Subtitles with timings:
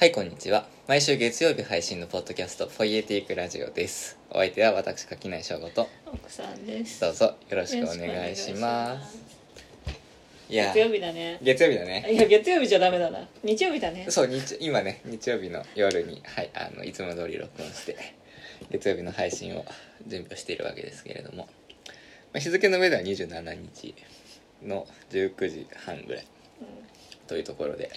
[0.00, 0.66] はい、こんにちは。
[0.88, 4.16] 毎週月曜日配信のポッドキャスト、フォイエティークラジオです。
[4.30, 7.02] お相手は私、垣内翔吾と、奥さんです。
[7.02, 9.18] どうぞよろしくお願いします。
[10.48, 11.38] いや月、曜日だね。
[11.42, 12.06] 月曜日だね。
[12.10, 13.28] いや月曜日じゃダメだな。
[13.44, 14.06] 日曜日だね。
[14.08, 17.98] そう、日今ね、日曜日の夜に、はい、あの、いつも通り録音して、
[18.70, 19.66] 月曜日の配信を
[20.06, 21.46] 準備をしているわけですけれども、
[22.32, 23.94] まあ、日付の上では27日
[24.62, 26.26] の19時半ぐらい
[27.26, 27.90] というところで、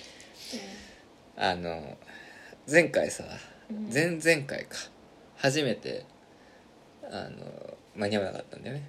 [1.36, 1.98] あの
[2.70, 3.24] 前回さ
[3.70, 3.94] うん。
[3.94, 4.78] 前々回か。
[5.38, 6.06] 初めて
[7.04, 8.84] あの間に合わなかったんだよね。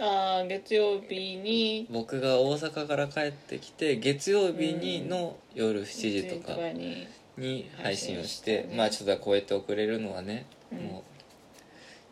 [0.00, 1.86] ああ月曜日に。
[1.90, 7.06] 僕が大阪から帰ってきて月曜日にの夜7時とかに
[7.36, 10.78] に配信をして、まあちょっとこうやって遅れるのはね、うん。
[10.78, 11.04] も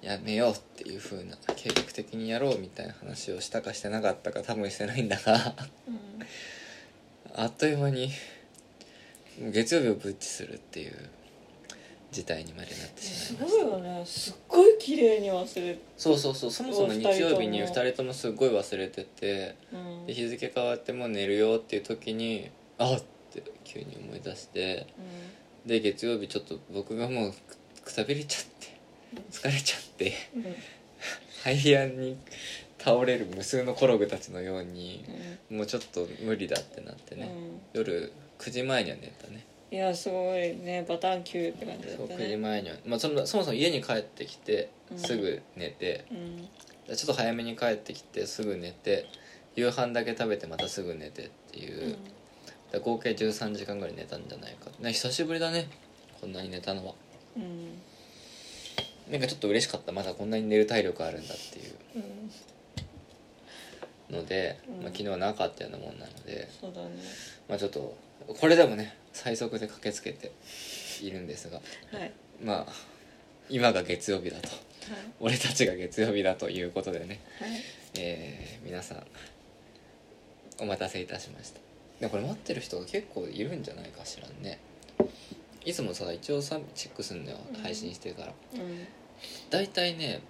[0.03, 5.55] うやめようっていう風な計画的にやろうみたいな話をしたかしてなかったか多分してないんだが。
[5.87, 5.99] うん。
[7.35, 8.11] あっという間に
[9.53, 10.93] 月曜日をブッチするっていう
[12.11, 13.65] 事態にまでなってしすまいました。
[13.65, 14.03] ごいよね。
[14.07, 20.07] すっごい綺麗に忘れそうそうそうそもそも日曜日に2お二人ともすっごい忘れててうん。
[20.07, 24.87] で日付変わってもう寝るよっていう時にあっって急に思い出して
[25.65, 27.33] で月曜日ちょっと僕がもう
[27.81, 28.77] くくたびれちゃって
[29.31, 30.47] 疲れちゃってうん。
[30.47, 30.55] うん
[31.43, 32.19] ハイヤーに
[32.79, 35.03] 倒れる無数のコログたちのように
[35.51, 37.31] もうちょっと無理だってなってね、
[37.73, 39.45] 夜9時前には寝たね。
[39.71, 40.85] いやすごいね。
[40.89, 44.99] バタン級って感じだそうった9時ね前には、まあ、そのそもそも家に帰ってきてうん。
[44.99, 46.15] すぐ寝て、う
[46.93, 46.97] ん。
[46.97, 49.07] ちょっと早めに帰ってきてすぐ寝て
[49.55, 51.99] 夕飯だけ食べてまたすぐ寝てっていう、だか
[52.73, 54.71] ら合計13時間ぐらい寝たんじゃないか。
[54.81, 55.69] ね久しぶりだね。
[56.21, 56.95] こんなに寝たのは。
[57.37, 57.79] うん。
[59.13, 59.93] なんかちょっと嬉しかった。
[59.93, 61.75] まだこんなに寝る体力あるんだっていう。
[64.11, 64.17] うん。
[64.17, 64.83] ので、うん。
[64.83, 66.91] まあ、昨日はなかったようなもんなので、そうだね。
[67.49, 67.97] まあ、ちょっと
[68.39, 70.33] これでもね最速で駆けつけて
[71.03, 71.57] いるんですが
[71.93, 72.01] はい。
[72.01, 72.73] はいまあ
[73.49, 74.49] 今が月曜日だと。
[75.19, 77.51] 俺たちが月曜日だということでね、はい。
[77.99, 79.03] えー皆さん
[80.61, 81.61] お待たせいたしました。
[82.01, 84.61] でこれ待ってる人が結構いるんじゃないかしらね。
[85.65, 88.33] いつもさ一応さチェックすんだようん配信してから。
[88.55, 88.87] うん。
[89.51, 90.21] 大体ね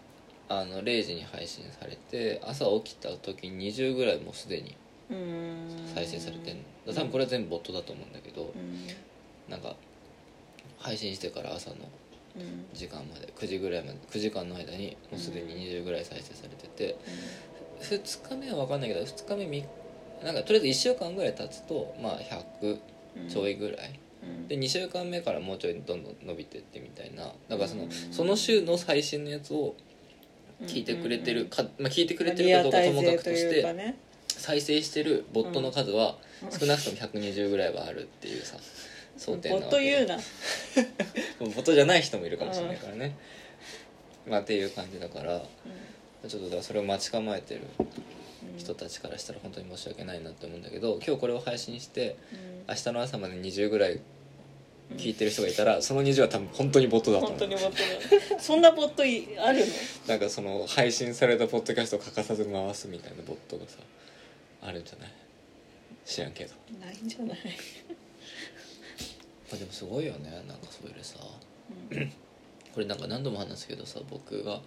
[0.49, 4.75] あの0時に配信されて朝起きた時に20ぐらいもうすでに
[5.11, 5.91] うん。
[5.95, 6.63] 再生されてんの
[6.95, 8.87] 多分これは全部ボットだと思うんだけどうん。
[9.51, 9.75] なんか
[10.79, 11.77] 配信してから朝の
[12.37, 12.67] うん。
[12.73, 16.97] 時間まで9時ぐらいまで9時間の間にもうすでに20ぐらい再生されてて
[17.81, 19.65] 2日目は分かんないけど2日目み
[20.23, 22.79] なんかとりあえず1週間ぐらい経つとまあ100
[23.23, 23.29] うん。
[23.29, 23.99] ちょいぐらい。
[24.23, 24.49] うん。
[24.49, 27.91] で2週間目からもうちょいどんどん伸びてってみたいなだからそのうん。
[27.91, 29.75] その週の最新のやつを
[30.67, 33.63] 聞いてくれてるか、まあ、聞いてくれてるかどうかともかくとして
[34.41, 36.59] 再生してるボットの数はうん。
[36.59, 38.57] 少なくとも120ぐらいはあるっていうさ
[39.17, 40.17] 想定なボわけット言うな。
[41.39, 43.17] ボットじゃない人もいるかもしれないからね、
[44.27, 45.43] まあっていう感じだから
[46.29, 47.61] ちょっとだからそれを待ち構えてる
[48.57, 52.17] 人たちからしたら本当に申し訳ないなって思うんだけど今日これを配信して
[52.69, 54.01] 明日の朝まで20ぐらい
[54.97, 57.39] 聞いてる人がいたらその20は多分本当にボットだと思う。
[57.39, 57.71] 本当にボッ
[58.29, 58.41] トだ。
[58.41, 59.67] そんなボットいあるの？
[60.09, 63.77] なんかその配信されたポッドキャストを欠かさず回すみたいなボットがさ
[64.63, 65.11] あるんじゃない？
[66.05, 67.39] 知らんけど、ないんじゃない？
[69.51, 70.31] まあ、でもすごいよね。
[70.47, 71.19] なんかそれでさ
[72.73, 74.61] これなんか何度も話すけどさ僕が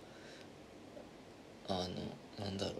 [1.70, 1.88] あ
[2.40, 2.76] のなんだろう。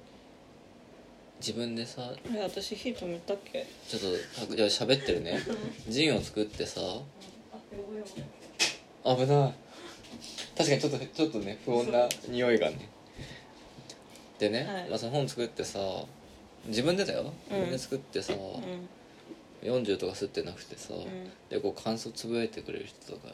[1.40, 3.66] 自分でさえ私火止めたっけ？
[3.88, 5.40] ちょっとじゃあ喋ってるね。
[5.90, 6.82] ジンを作ってさ。
[9.04, 9.54] 危ない。
[10.58, 12.88] 確かにちょっとちょっとね不穏な匂いがね。
[14.40, 14.90] でね、はい。
[14.90, 15.80] まあ、その本作ってさ
[16.66, 17.34] 自分でだよ。
[17.52, 17.58] うん。
[17.58, 19.70] 自分で作ってさ、うん。
[19.70, 20.98] 40とか吸ってなくてさ、ん。
[21.50, 23.34] でこう感想つぶやいてくれる人とか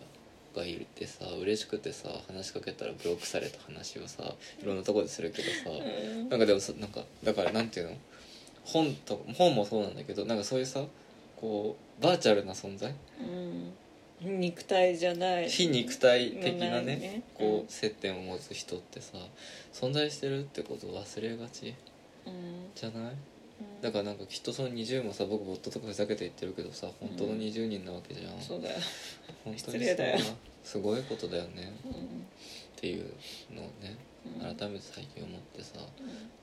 [0.56, 4.24] がいてさ嬉しくてさ話しかけたらブロックされた話をさ
[4.62, 6.30] いろんなとこでするけどさ、うん。
[6.30, 7.96] なんかでもさなんかだからなんていうの？
[8.66, 10.84] 本と本もそうなんだけどなんかそういうさ
[11.38, 12.94] こうバーチャルな存在？
[13.22, 13.24] う
[14.26, 14.40] ん。
[14.40, 15.50] 肉体じゃない。
[15.50, 17.60] 非肉体的なねねこうん。
[17.62, 19.18] う接点を持つ人ってさ
[19.74, 21.74] 存在してるってことを忘れがち？
[22.26, 22.70] うん。
[22.76, 23.14] じゃない？
[23.82, 28.80] だからなんかきっとその20もさ僕ボットとかふざけて言ってるけどさ本当の20人なわけじゃん、そうだよ。
[29.44, 30.20] 本当に失礼だよ。
[30.20, 30.34] さ
[30.64, 31.74] すごいことだよね。
[31.86, 31.92] うん。
[31.92, 31.96] っ
[32.78, 33.06] ていう
[33.54, 34.56] のをねうん。
[34.56, 35.80] 改めて最近思ってさ。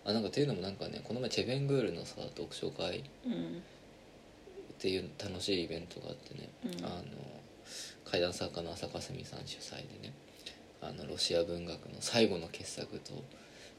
[0.04, 3.32] あなんかっていうのもなんかねこの前チェベングールのさ読書会うん。
[3.32, 3.36] っ
[4.78, 6.84] ていう楽しいイベントがあってね、うん。
[6.84, 7.02] あの
[8.04, 10.12] 怪談作家の浅香澄さん主催でね。
[10.82, 13.24] あのロシア文学の最後の傑作と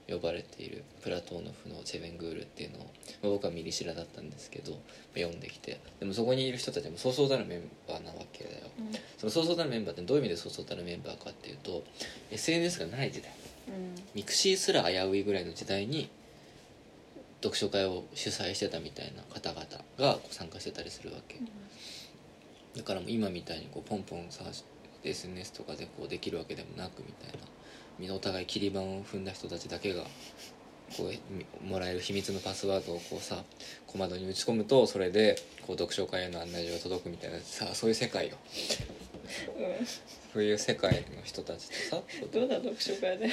[0.09, 2.81] 呼ばれているプラトーノフの「チェベングール」っていうのを、
[3.21, 4.79] まあ僕はミリシラだったんですけど
[5.13, 8.67] 読んできてでもそこにいる人たちもそうそうたるメンバーなわけだよ。
[9.17, 11.83] そのそうそうたるメンバーってどういう意味でそうそうたるメンバーかっていうと
[12.31, 13.31] SNS がない時代。
[13.67, 13.95] うん。
[14.13, 16.09] ミクシーすら危ういぐらいの時代に
[17.41, 19.65] 読書会を主催してたみたいな方々
[19.97, 21.37] が参加してたりするわけ。
[22.75, 24.43] だからもう今みたいにこうポンポンさ
[25.03, 27.39] SNS とかでこうできるわけでもなくみたいな
[28.11, 30.03] お互い切り板を踏んだ人たちだけが
[30.95, 33.43] こうみもらえる秘密のパスワードをこうさ
[33.87, 35.35] 小窓に打ち込むとそれで
[35.65, 38.37] こう読書会への案内状が届くみたいなさそういう世界よ。
[40.33, 43.29] そういう世界の人たちとさ うんどうだ読書会で？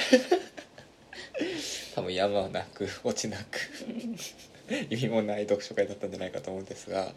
[1.94, 3.60] 多分山なく落ちなく
[4.90, 7.12] 意味もない読書会だったんじゃないかと思うんですが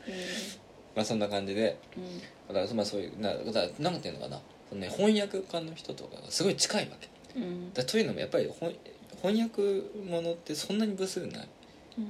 [0.95, 2.19] まあそんな感じでうん。
[2.53, 4.39] だからまあそういうなだからなんていうのかな。
[4.69, 7.07] その、ね、翻訳家の人とかがすごい近いわけ
[7.37, 7.73] うん。
[7.73, 8.75] だというのもやっぱり翻
[9.21, 9.61] 翻訳
[10.09, 11.47] ものってそんなに部数ない。
[11.97, 12.07] うん。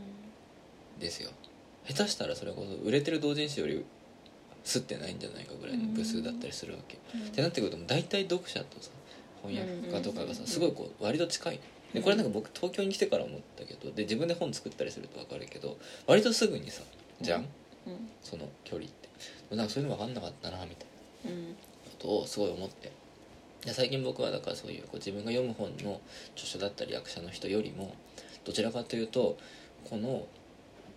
[0.99, 1.29] ですよ。
[1.87, 3.85] 下手したらそれこそ売れてる同人誌より
[4.65, 8.89] 吸ってないんじゃないかぐらいの部数だったりするわけ、ってなってくると大体読者とさ
[9.41, 11.59] 翻訳家とかがさうんすごいこう割と近い。
[11.93, 16.81] でこれなんか僕東京に来てから思ったけどで自分で本作ったりすると分かるけど割とすぐにさ
[17.21, 17.41] じゃん？
[17.41, 17.47] うん。
[18.21, 19.55] その距離って。
[19.55, 20.87] なんかそういうの分かんなかったなみたい
[21.25, 21.31] な。
[21.31, 21.55] うん。
[21.55, 22.91] ことをすごい思って
[23.65, 25.99] で最近僕はだからそういうこう自分が読む本の
[26.35, 27.95] 著者だったり役者の人よりも
[28.45, 29.37] どちらかというと
[29.89, 30.25] この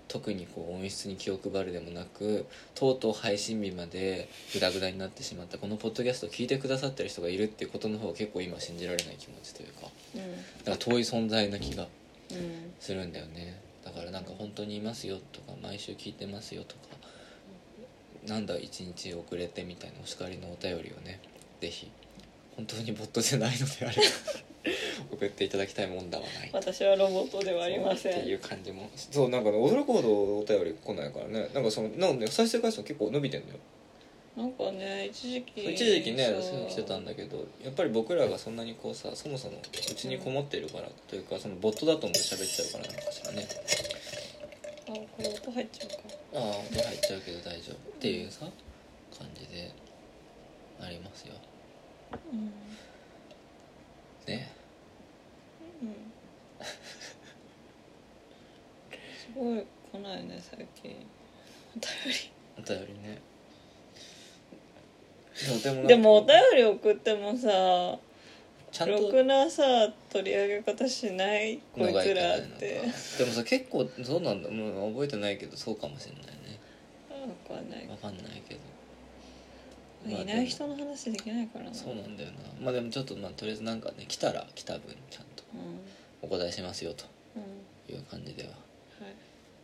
[0.08, 10.20] 特にこう音質に気を配るでもなくとうとう配信日までグダグダになってしまったこのポッドキャストを聞いてくださってる人がいるっていうことの方が結構今信じられない気持ちというかうん。
[10.64, 11.86] だから遠い存在な気が
[12.32, 12.72] うん。
[12.80, 13.60] するんだよね。
[13.84, 16.80] だからなんか本当にいますよとか毎週聞いてますよとか
[18.26, 21.20] なんだ一日遅れてみたいなお叱りのお便りをね
[21.60, 21.90] ぜひ
[22.60, 23.96] 本当にボットじゃないのであれ。
[23.96, 24.02] ば
[25.16, 26.50] 送っていただきたいもんだはない。
[26.52, 28.20] 私はロボットではありません。
[28.20, 28.90] っていう感じも。
[28.94, 31.48] そうなんかね驚くほどお便り来ないからね。
[31.54, 33.58] なんかそのなんかね再生回数結構伸びてんだよ。
[34.36, 35.72] なんかね一時期。
[35.72, 36.68] 一時期ねそう。
[36.68, 43.48] 来てたんだけどやっぱり僕らがそんなにこうさそもそもうちにこもってるからというかそのボットだと思って喋っちゃうからなんかしらね。
[44.88, 45.96] あこれ音入っちゃうか。
[46.34, 47.74] ああ音入っちゃうけど大丈夫。
[47.74, 48.40] っていうさ
[49.18, 49.70] 感じで
[50.80, 51.34] ありますよ。
[51.34, 51.49] うん
[54.26, 54.50] ね
[55.82, 55.94] うん。
[59.18, 61.06] すごい来ないね最近。
[62.56, 63.20] おお便りね。
[65.40, 67.48] でも便りでもお便り送ってもさ
[68.70, 69.62] ちゃんとろくなさ
[70.12, 72.82] 取り上げ方しないこいつらって。
[73.18, 74.50] でもさ結構そうなんだ。
[74.50, 76.60] もう覚えてないけどそうかもしれないね。
[77.48, 77.88] 分かんない。
[77.88, 78.60] わかんないけど
[80.06, 81.74] いない人の話できないからな。
[81.74, 82.36] そうなんだよな。
[82.64, 85.80] まあでもちょっとまあとりあえずなんかね来たら来た分ちゃんとうん。
[86.22, 87.04] お答えしますよと
[87.36, 87.94] うん。
[87.94, 88.56] いう感じでははい。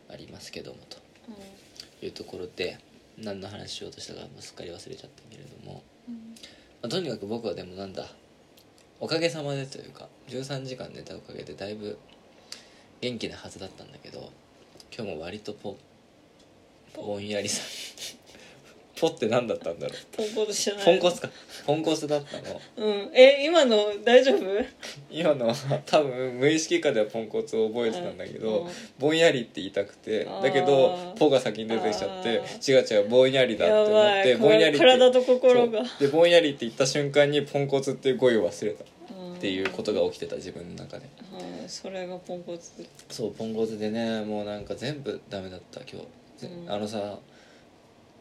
[0.09, 0.97] ありますけどもと
[2.01, 2.77] ういうところで
[3.17, 6.35] 何の話しようとしたかもうすっかり忘れちゃったけれども、ん。
[6.81, 8.05] まあ、とにかく僕はでもなんだ
[8.99, 11.97] おかげさまでというか13時間寝たおかげでだいぶ
[13.01, 14.31] 元気なはずだったんだけど
[14.95, 15.77] 今日も割とポ
[16.95, 17.61] ぼんやりさ
[18.99, 20.17] ポって何だったんだろう。
[20.17, 20.85] ポンコツじゃない。
[20.85, 21.29] ポンコツか。
[21.65, 22.61] ポンコツだったの。
[22.77, 23.11] うん。
[23.13, 24.45] え今の大丈夫？
[25.11, 28.71] 今のは多分無意識下ではポンコツを覚えてたんだけど、うん。
[28.99, 30.25] ぼんやりって言いたくて。
[30.25, 35.83] だけどポが先に出てきちゃってあ違う違うぼんやりだってや思ってぼんやりって体と心が。
[35.99, 38.83] でぼんやりって言った瞬間にポンコツっていう語彙を忘れた。
[38.83, 38.87] っ
[39.37, 41.05] っていうことが起きてた自分の中で。
[41.31, 42.71] はいそれがポンコツ。
[43.09, 46.01] そうポンコツでねもうなんか全部ダメだった今
[46.37, 46.71] 日、ぜうん。
[46.71, 47.19] あのさ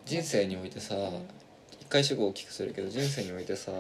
[0.07, 0.95] 人生においてさ、
[1.81, 3.73] 一回主語を大きくするけど人生においてさ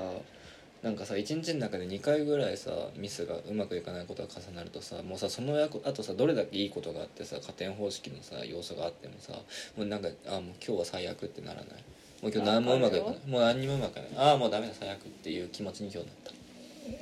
[0.82, 9.32] なんかさ一日の中で2回ぐらいさミスがうまくいかないことが重なるとさもうさそのあとさどれだけいいことがあってさ加点方式のさ要素があってもさ
[9.76, 11.64] もうなんかあもう今日は最悪ってならない。
[12.22, 13.18] もう今日何もうまくいかない。
[13.26, 14.10] もう何にもうまくいかない。
[14.16, 16.32] ああもうダメだ最悪っていう気持ちに今日なった。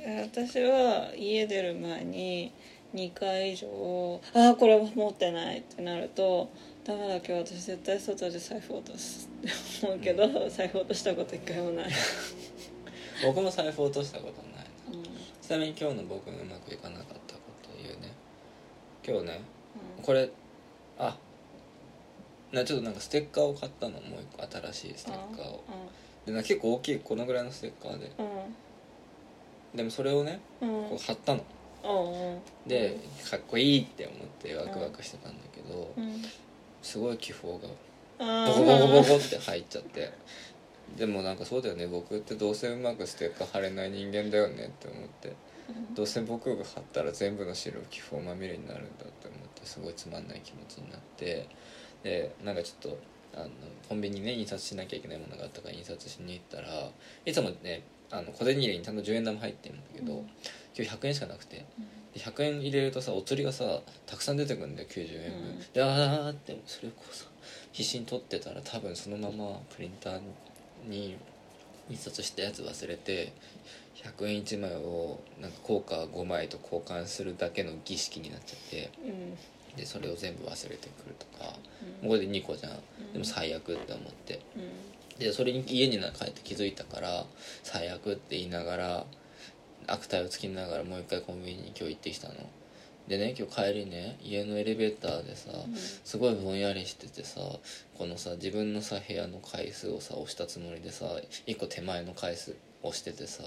[0.07, 2.51] え私は家出る前に
[2.95, 6.49] 2回以上ああこれは持ってないってなると
[6.85, 11.89] ダメだ今日私絶対外で財布落とすって思うけど、財布落としたこと一回もない、
[13.25, 14.99] 僕も財布落としたことないな。
[14.99, 15.05] うん
[15.41, 18.11] ちなみに今日の僕のうまくいかなかったこと言うね。
[19.07, 19.41] 今日ね
[19.97, 20.03] うん。
[20.03, 20.29] これ
[20.99, 21.17] あ
[22.51, 25.63] なちょっとなんかステッカーを買ったのもう一個新しいステッカーを。
[26.25, 28.11] でな結構大きいこのぐらいのステッカーで。
[28.17, 29.77] うん。
[29.77, 30.69] でもそれをねうん。
[30.89, 31.43] こう貼ったの。
[31.83, 32.69] うん。
[32.69, 32.97] で
[33.29, 36.23] かっこいいって思ってワクワクしてたんだけどうん
[36.85, 37.67] すごい気泡が
[38.19, 40.13] あボコボコボコって入っちゃって。
[40.95, 41.87] でもなんかそうだよね。
[41.87, 45.33] 僕ってどうせうまくステッカー貼れない人間だよねって思って。
[45.95, 51.49] どうせ僕が貼ったら全部の白気泡まみれになるんだって思ってすごいつまんない気持ちになって。
[52.03, 52.99] でなんかちょっと
[53.33, 53.49] あの
[53.89, 56.91] コンビニね印刷しなきゃいけないものがあったから印刷しに行ったら
[57.25, 60.19] いつもねあの小銭入れにちゃんと10円玉入ってるんだけど、うん。
[60.77, 61.55] 今日100円しかなくて。
[61.57, 61.65] で
[62.15, 65.59] 100円入れるとさお釣りがさたくさん出てくるんだよ90円分、うん。
[65.73, 67.25] であーってそれをこうさ
[67.71, 70.21] 必死に取ってたら多分そのままプリンター
[70.87, 71.17] に
[71.89, 73.33] 印刷したやつ忘れて
[74.17, 79.75] 100円1枚をなんか硬貨5枚と交換するだけの儀式になっちゃってうん。
[79.75, 81.53] でそれを全部忘れてくるとか
[82.03, 82.09] うん。
[82.09, 82.71] ここで2個じゃん。
[82.73, 82.75] ん。
[83.13, 84.39] でも最悪って思って。
[84.55, 84.95] うん。
[85.19, 87.25] でそれに家に帰って気づいたから
[87.63, 89.05] 最悪って言いながら
[89.87, 92.35] 悪態をつきながらもう一回コンビニに今日行ってきたの。
[93.07, 95.51] でね今日帰りね家のエレベーターでさ
[96.03, 97.39] すごいぼんやりしててさ
[97.97, 101.05] このさ自分のさ部屋の回数をさ押したつもりでさ
[101.45, 103.43] 一個手前の回数押しててさ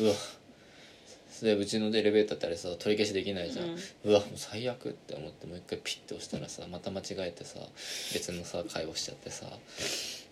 [0.00, 0.14] うわ。
[1.42, 3.78] でうちのエレベーターってあれさ取り消しできないじゃん、うん。
[4.04, 7.58] うわもう最悪って思ってもう一回ピッて押したらさまた間違えてさ
[8.14, 9.46] 別のさ会話しちゃってさ。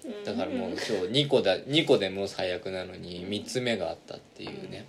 [0.04, 0.25] うん。
[0.25, 4.87] だからもう今日2個だ2個でもう最悪なのに3つ目があったっていうね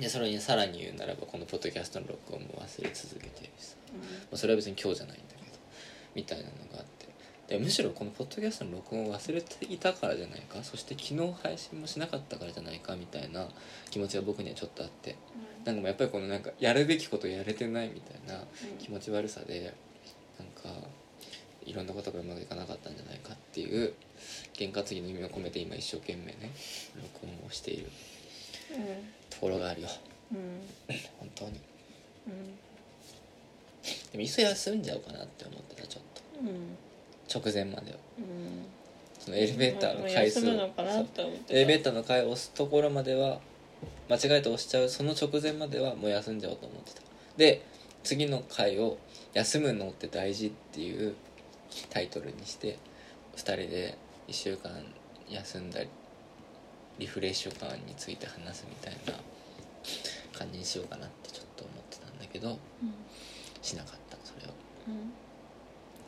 [0.00, 3.98] でそれにさらに言うならばこのポッドキャストの録音も忘れ続けてるしさ、ま
[4.32, 5.58] あ、それは別に今日じゃないんだけど
[6.14, 7.00] みたいなのがあって。
[7.48, 10.62] でむしろこのポッドキャストの録音を忘れていたからじゃないか。
[10.62, 13.48] そして昨日配信もしなかったからじゃないかみたいな
[13.90, 15.16] 気持ちが僕にはちょっとあって。
[15.64, 18.44] なんかもうやっぱりこのなんかやるべきことやれてないみたいな
[18.78, 19.74] 気持ち悪さで
[20.38, 20.80] なんか
[21.66, 23.92] いろんなことがうまくいかなかったんじゃないかっていう
[24.54, 26.52] 験担ぎの意味を込めて今一生懸命ね
[26.96, 27.90] 録音をしている
[29.40, 29.88] ところがあるよ
[30.32, 30.38] うん。
[30.38, 30.62] うん
[31.18, 31.50] 本当に。
[31.50, 31.56] うん。
[34.12, 36.02] でもいっそ休んじゃおうかなって思ってたちょっ
[36.42, 36.76] うん。
[37.28, 37.98] と直前までは。
[38.18, 38.66] うん。
[39.18, 40.46] そのエレベーターの回数。
[40.46, 43.40] エレベーターの階を押すところまでは
[44.10, 44.88] 間違えて押しちゃう。
[44.88, 47.02] その直前まではもう休んじゃおうと思ってた。
[47.36, 47.62] で
[48.02, 48.98] 次の回を
[49.32, 51.14] 「休むのって大事」っていう
[51.90, 52.78] タイトルにして
[53.36, 53.96] 2人で
[54.28, 54.70] 1週間
[55.28, 55.88] 休んだり
[57.00, 59.14] リフレッシュ感について話すみたいな
[60.38, 62.94] 感じにしようかなってちょっと思ってたんだけどうん
[63.62, 64.50] しなかったそれを。
[64.50, 64.52] っ
[64.88, 65.12] うん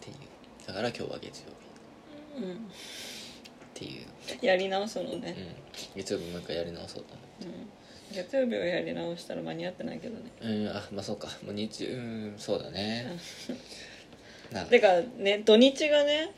[0.00, 0.66] ていう。
[0.66, 1.52] だから今日は月曜
[2.38, 2.44] 日。
[2.44, 2.58] うんっ
[3.74, 3.98] てい
[4.42, 5.20] う、やり直すのうん。
[5.20, 5.34] ね、、
[5.96, 7.46] 月曜日もう一回やり直そうと思って。
[7.46, 7.68] うん。
[8.14, 10.30] 月曜日をやり直したら間に合ってないけどね。
[10.40, 11.28] うんあまあそうか。
[11.44, 13.06] もう日うんそうだね。
[14.52, 16.30] なてかね土日がね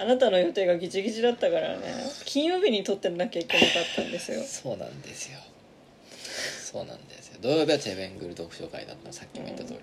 [0.00, 1.82] あなたの予定がギチギチだったからね。
[2.24, 4.42] 金曜日に撮ってなきゃいけなかったんですよ。
[4.42, 5.38] そうなんですよ。
[6.70, 7.38] そうなんですよ。
[7.40, 9.12] 土曜日はチェベングル読書会だったの。
[9.12, 9.74] さっきも言った通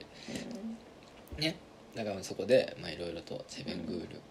[1.37, 1.55] り、ね。
[1.95, 4.21] だからそこでまあいろいろとチェベングール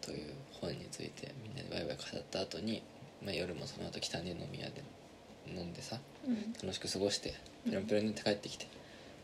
[0.00, 2.82] という本についてみんなでワイワイ語った後に、
[3.24, 4.82] まあ、夜もその後北根飲み屋で
[5.48, 6.32] 飲んでさうん。
[6.32, 8.66] うん楽しく過ごしてペロンペロンにって帰ってきて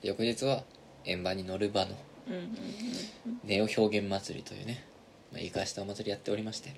[0.03, 0.63] で翌日は
[1.05, 1.97] 円盤に乗る場の
[2.29, 3.41] うんうん。
[3.45, 4.85] ネオ表現祭りというね、
[5.33, 6.75] まあ、言い返したお祭りやっておりまして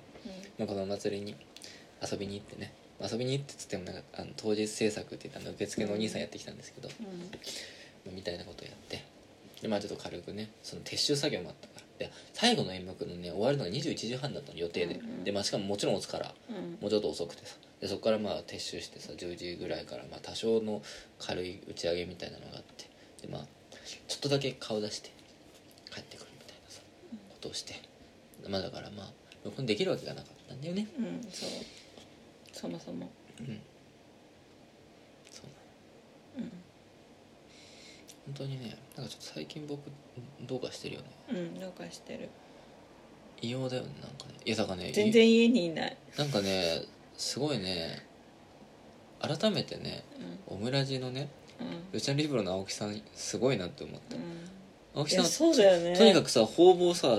[0.57, 1.35] まあ、このお祭りに
[2.01, 7.05] 遊びに行ってねまあ遊びに行ってっつってもなんかあの当日制作って言ってあの受付のお兄さんやってきたんですけど、うん。
[7.05, 9.03] まあみたいなことをやって
[9.61, 11.85] でまあちょっと軽くねその撤収作業もあったから。
[11.99, 16.77] で最後の演目のね終わるのが21時半だったの予定で、うんうんでまあしかももちろん押すからうん。
[16.81, 17.55] もうちょっと遅くてさ。
[17.81, 20.81] でそこからまあ撤収してさ10時ぐらいからまあ多少の
[21.19, 22.89] 軽い打ち上げみたいなのがあって
[23.25, 23.41] でまあ
[24.07, 25.11] ちょっとだけ顔出して
[25.91, 26.81] 帰ってくるみたいなさ
[27.29, 27.75] ことをして
[28.47, 30.87] まあだからまあ録音できるわけがなかったんだよね。
[30.97, 31.49] うんそう。
[32.51, 33.09] そもそも。
[33.39, 33.61] うん。
[35.31, 36.51] そううん。
[38.25, 39.81] 本当にねなんかちょっと最近僕
[40.47, 41.07] どうかしてるよね。
[41.29, 42.29] うんどうかしてる。
[43.41, 44.33] 異様だよねなんかね。
[44.45, 45.97] いやだからね全然家にいない。
[46.17, 46.83] なんかね
[47.17, 48.05] すごいね
[49.21, 50.03] 改めてね
[50.49, 50.55] うん。
[50.55, 51.29] オムラジのね
[51.59, 51.91] うん。
[51.91, 54.15] ルチャンリブロの青木さんすごいなって思った。
[54.15, 54.23] うん
[54.95, 55.95] 青木さんいやそうだよね。
[55.97, 57.17] とにかくさ方々さ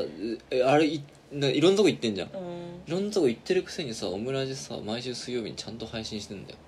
[0.50, 2.28] えあれいないろんなとこ行ってんじゃん。
[2.28, 2.40] いうん。
[2.88, 6.58] ろんなとこ行ってるくせにさオムラジさ毎週水曜日にちゃんと配信してんだよ。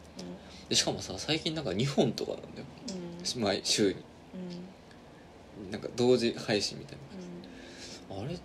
[0.68, 2.66] でしかもさ最近なんか2本とかなんだよ。
[3.34, 3.42] うん。
[3.42, 3.96] 毎週に。
[5.64, 5.70] うん。
[5.70, 6.96] なんか同時配信みたい
[8.10, 8.16] うん。
[8.18, 8.38] なあれ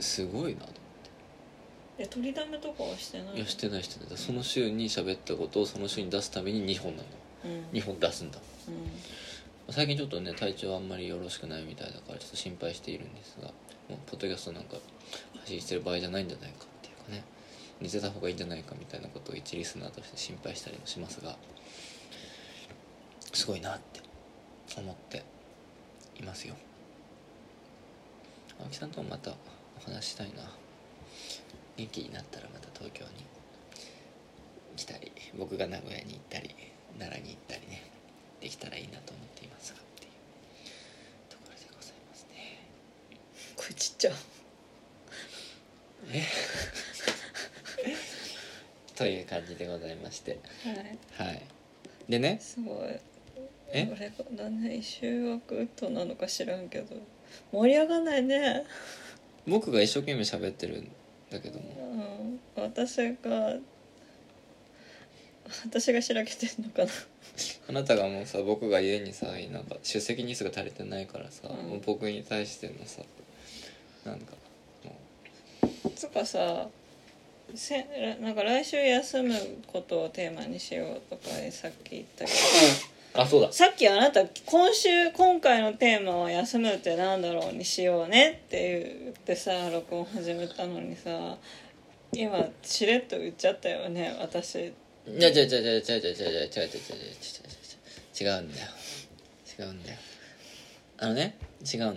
[0.00, 0.72] すごいなと
[1.98, 4.18] え取りだめとかはしてないいやしてないしてない。
[4.18, 7.08] その週に喋ったことをその週に出すために2本なの。
[7.44, 7.78] うん。
[7.78, 8.38] 2本出すんだ。
[8.68, 8.74] うん
[9.70, 13.48] 最近ちょっとね体調あんまりよろしくないみたいだからちょっと心配しているんですが
[13.88, 14.76] もうポッドキャストなんか
[15.38, 17.24] 配信してる場合じゃないんじゃないかっていうかね
[17.80, 21.36] 似てた方がいいんじゃないかみたいなことを一リスナーとして心配したりもしますが
[23.32, 24.00] すごいなって
[24.76, 25.22] 思って
[26.20, 26.54] いますよ。
[28.60, 30.64] 青木さんともまたお話ししたいな。
[31.76, 33.24] 元気になったらまた東京に
[34.76, 36.54] 来たり僕が名古屋に行ったり
[36.98, 37.82] 奈良に行ったりね
[38.40, 40.10] できたらいいなと思っていますがっていう
[41.30, 42.60] ところでございますね
[43.56, 44.12] これちゃ
[46.12, 46.22] え？
[48.94, 50.38] という感じでございまして。
[50.62, 50.70] は
[51.24, 51.28] い。
[51.28, 51.42] はい。
[52.08, 52.38] でね？
[52.40, 52.88] すごい。
[53.72, 53.88] え？
[53.90, 56.94] 俺が何年修学となのか知らんけど。
[57.50, 58.64] 盛り上がんないね。
[59.46, 60.90] 僕が一生懸命喋ってるん
[61.30, 62.36] だけども。
[62.56, 62.62] うん。
[62.62, 63.56] 私が
[65.64, 66.90] 私がしらけてんのかな。
[67.68, 71.56] あなたがもうさ僕が家にさなんか出席日数が足りてないからさ、うん。
[71.70, 73.02] もう僕に対してのさ
[74.04, 74.32] なんか
[75.84, 76.68] もつうかさ
[77.54, 77.86] せ
[78.20, 79.34] なんか来週休む
[79.66, 82.36] ことをテーマにしようとかさっき言ったけど。
[82.36, 82.40] う
[83.16, 83.52] あそうだ。
[83.52, 91.38] さっきあなた今週今回のテーマは「休むってなんだろう?」にしようねって言ってさ録音始めたのにさ
[92.12, 94.56] 今しれっと言っちゃったよね私。
[95.06, 96.94] いや違う違う違う違う違う違う違う違う違う違う
[98.20, 98.68] 違う違うんだよ
[99.58, 99.98] 違うんだよ
[100.98, 101.96] あのね違うの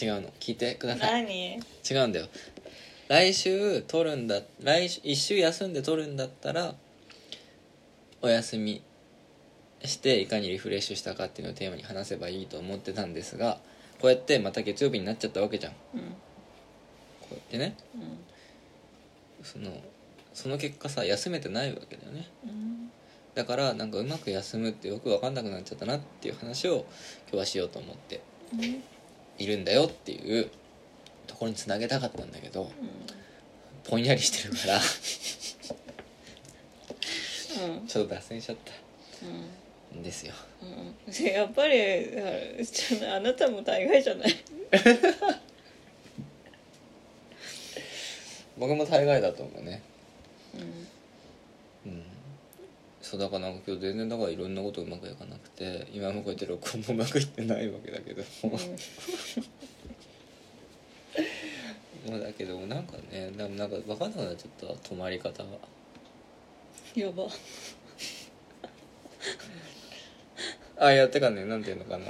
[0.00, 0.28] 違うの。
[0.40, 1.22] 聞いてください。
[1.24, 1.54] 何？
[1.54, 2.28] 違うんだよ。
[3.08, 6.74] 来週取るんだ来週一週休んで取るんだったら
[8.22, 8.82] お休み
[9.84, 13.58] していかにリフレッシュしたかっていうのをテーマに話せばいいと思ってたんですが
[14.00, 15.72] こうやってまた月曜日になっちゃったわけじゃん。
[15.72, 16.00] こうん。
[16.00, 16.04] う
[17.32, 17.76] やってね。
[19.42, 19.72] その
[20.32, 22.28] その結果さ休めてないわけだよね。
[22.44, 22.90] うん。
[23.34, 26.86] だからなんかうまく休むってよく分かんなくなっちゃったなっていう話を
[27.26, 28.22] 今日はしようと思って。
[28.54, 28.82] うん
[29.42, 30.50] いるんだよっていう
[31.26, 32.70] ところにつなげたかったんだけど
[33.88, 34.04] ぼん。
[34.04, 34.80] やりしてるから。
[37.66, 37.74] うん。
[37.74, 38.72] うんちょっと脱線しちゃった。
[39.94, 40.00] うん。
[40.00, 40.34] んですよ。
[40.62, 41.12] うん。
[41.12, 44.34] でやっぱりあちょあなたも大概じゃない。
[48.58, 49.82] 僕も大概だと思うね
[50.54, 52.02] うんうん
[53.12, 58.56] そうだからなんか今日全然だからいろんなことうまくいかなくて今もこうやって録音もうまくいってないわけだけども。
[62.16, 65.50] う だけどなんかねでもなんか分かんなくなっちゃった止まり方が
[66.94, 67.28] やば。
[70.86, 72.06] あいやてかねなんていうのかな。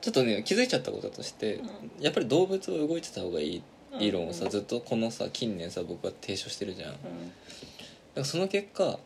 [0.00, 1.68] ちょっとね気づいちゃったこととして、うん。
[2.00, 3.62] やっぱり動物は動いてた方がいい
[4.00, 8.98] 理論をさ、うんずっとこのさ近年さ僕は提唱してるじゃん、だかその結果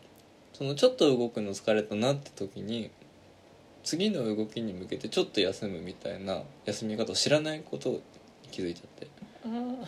[0.53, 2.91] そのちょっと動くの疲れたなって時に
[3.83, 8.01] 次の動きに向けてちょっと休むみたいな休み方を知らないことを
[8.51, 9.07] 気づいちゃって。
[9.45, 9.49] あ
[9.83, 9.87] あ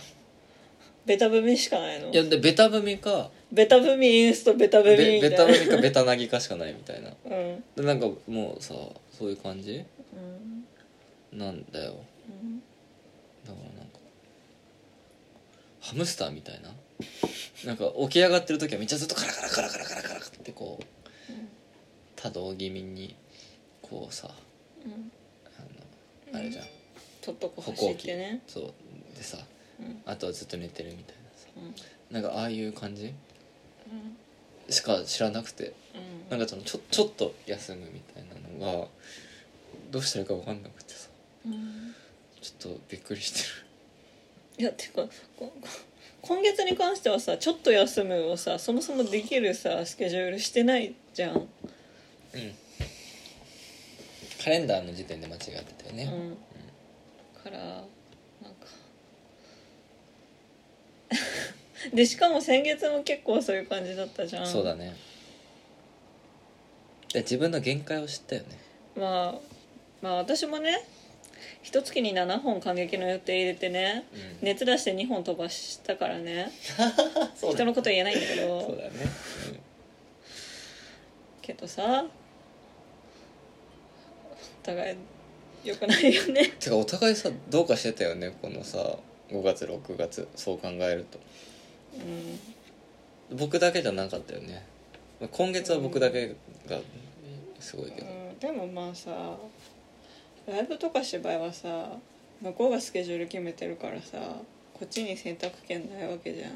[1.06, 2.10] ベタ踏みしかないの？
[2.10, 5.66] いやでベタ踏みかベタ踏みインストベタ踏みベベタみたいな。
[5.66, 7.10] 踏みかベタなぎかしかないみたいな。
[7.10, 7.64] うん。
[7.76, 8.74] でなんかもうさ
[9.12, 9.86] そういう感じ？
[11.32, 11.40] うん。
[11.40, 11.94] なんだよ。
[12.28, 12.60] うん。
[13.46, 14.00] だからなんか
[15.80, 16.70] ハムスターみたいな？
[17.66, 20.86] なんか起き上がってる時はめっちゃずっとカラカラカラカラカラカラってこう
[22.16, 23.16] 多動気味に
[23.82, 24.30] こうさ
[24.86, 25.12] うん。
[25.58, 26.66] あのあれじゃん。
[27.22, 28.42] とっとこ走歩行器ってね。
[28.48, 28.74] そう。
[29.18, 29.38] でさ
[29.80, 30.02] うん。
[30.06, 31.48] あとはずっと寝てるみたいなさ。
[31.58, 32.14] うん。
[32.14, 33.06] なんかああいう感じ？
[33.08, 33.14] うん。
[34.74, 35.74] しか知らなくて。
[35.96, 36.30] うん。
[36.30, 38.24] なんかそのちょちょっと休むみたい
[38.60, 38.88] なのが
[39.92, 41.10] どうしたらいいか分かんなくてさ。
[41.46, 41.96] うん。
[42.42, 43.40] ちょっとびっくりして
[44.62, 45.08] いやてかこ
[45.40, 45.54] こ
[46.28, 51.48] 今月に関してはさちょっと休むをさそもそもできるさスケジュールしてないじゃん、るうん。
[54.44, 58.68] カレンダーの時点で間違ってたよね、うん、からなんか。
[61.94, 64.48] でしかも先月も結構そういう感じだったじゃん。
[64.48, 64.96] そうだね。
[67.14, 68.58] で自分の限界を知ったよね。
[68.96, 69.40] まあ
[70.02, 70.84] まあ私もね
[71.66, 74.46] 一月に7本感激の予定入れてねうん。
[74.46, 76.52] 熱出して2本飛ばしたからね。
[77.36, 78.92] そうだ人のこと言えないんだけそうどだね、
[81.42, 82.06] けどさ
[84.62, 84.98] お互い
[85.64, 86.50] 良くないよね。
[86.60, 89.00] てかお互いさどうかしてたよねこのさ
[89.32, 91.20] 5月6月そう考えると。
[93.32, 93.38] うん。
[93.38, 94.64] 僕だけじゃなかったよね。
[95.32, 96.36] 今月は僕だけ
[96.68, 96.80] が
[97.60, 99.36] すごいけど、うん、でもまあさ
[100.48, 101.98] ライブとか芝居はさ
[102.42, 104.18] 向こうがスケジュール決めてるからさ
[104.74, 106.52] こっちに選択権ないわけじゃん。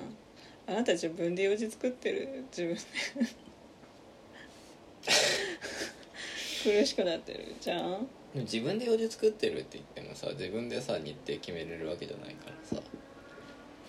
[0.68, 2.44] あなた自分で用事作ってる？
[2.52, 2.82] 自分で。
[6.62, 7.56] 苦しくなってる？
[7.62, 8.08] じゃん？
[8.36, 12.84] 自分で用事作ってるって言ってもさ自分でさ日程決めれるわけじゃないからさ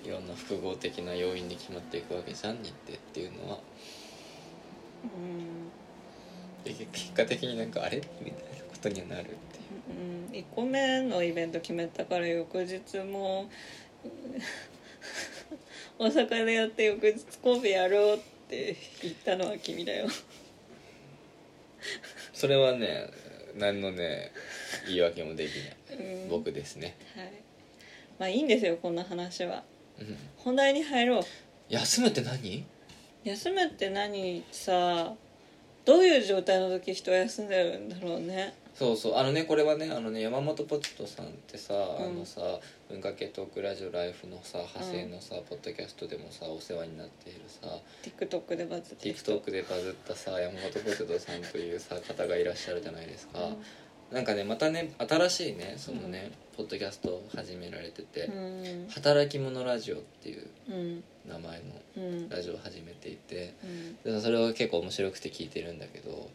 [0.02, 3.58] いろんな複合的な要因で決まっていくわけじゃん日程っていうのは。
[5.04, 5.68] うん。
[6.64, 7.96] で結果的になんかあれ？
[8.22, 9.58] みたいなことにはなるって。
[9.58, 9.59] い
[9.90, 13.50] うん、1個目のイベント決めたから翌日も
[15.98, 20.08] 大阪でやって翌日神戸やろうって言ったのは君だよ
[22.32, 23.10] それはね
[23.58, 24.32] 何のね
[24.86, 25.50] 言い訳もでき
[25.90, 26.28] ない、うん。
[26.28, 27.32] 僕ですねはい
[28.18, 28.48] まあいいん。
[28.48, 28.94] ですよこん。
[28.94, 29.62] な話は
[29.98, 30.16] うん。
[30.36, 31.22] 本題に入ろう
[31.68, 32.64] 休むって何
[33.24, 35.14] 休むって何さ
[35.84, 37.48] どういう状態の時人は休ん。
[37.48, 37.88] でるん。
[37.88, 39.16] だろうねそうそう。
[39.16, 42.04] あのねこれはねあのね山本ポチットさんってさ、うん。
[42.06, 42.40] あのさ
[42.88, 47.68] 文化系トークラジオライフのさ派生のさ、ポッドキャストでもさお世話になっているさ
[48.02, 54.14] TikTok でバズってる人 TikTok でバズったさ山本ポテトさんというさ 方がいらっしゃるじゃないですか、うん。
[54.14, 61.04] なんかねまたね新しいねそのね、ポッドキャストを始められててうん「働き者ラジオ」っていううん。
[61.28, 61.64] 名前の
[61.98, 62.28] うん。
[62.30, 63.96] ラジオを始めていてうん。
[64.14, 66.30] でそれを結構面白くて聞いてるんだけど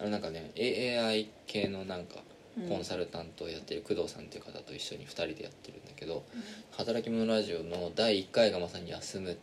[0.00, 2.16] あのなんかね AI 系のなんか
[2.56, 2.68] うん。
[2.68, 6.24] コンサルタントをやってる工藤さんっていう方と一緒に2人でやってるんだけど
[6.72, 9.36] 「働き者ラジオ」の第1回がまさに「休むっ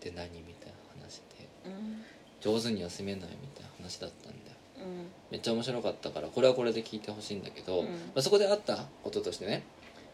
[0.00, 2.04] て何?」みたいな話でうん。
[2.42, 4.56] 上手に休めないみたいな話だったんだよ。
[4.78, 5.06] うん。
[5.30, 7.86] めっちゃ面白かったからこれはこれで聞いてほしいんだけど、うん。
[7.86, 9.62] まあ、そこであったこととしてね、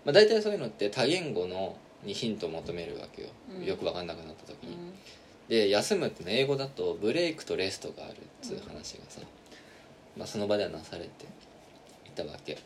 [0.05, 3.65] まあ、大体そういうのって多言語のにヒントを求めるわけよ、うん。
[3.65, 4.65] よく分かんなくなった時。
[4.65, 4.95] に、うん。
[5.49, 9.23] で休むっての英語だとブレイクとレストがあるっつう話がさ、
[10.19, 11.27] まあ、その場ではなされて
[12.07, 12.59] いたわけ。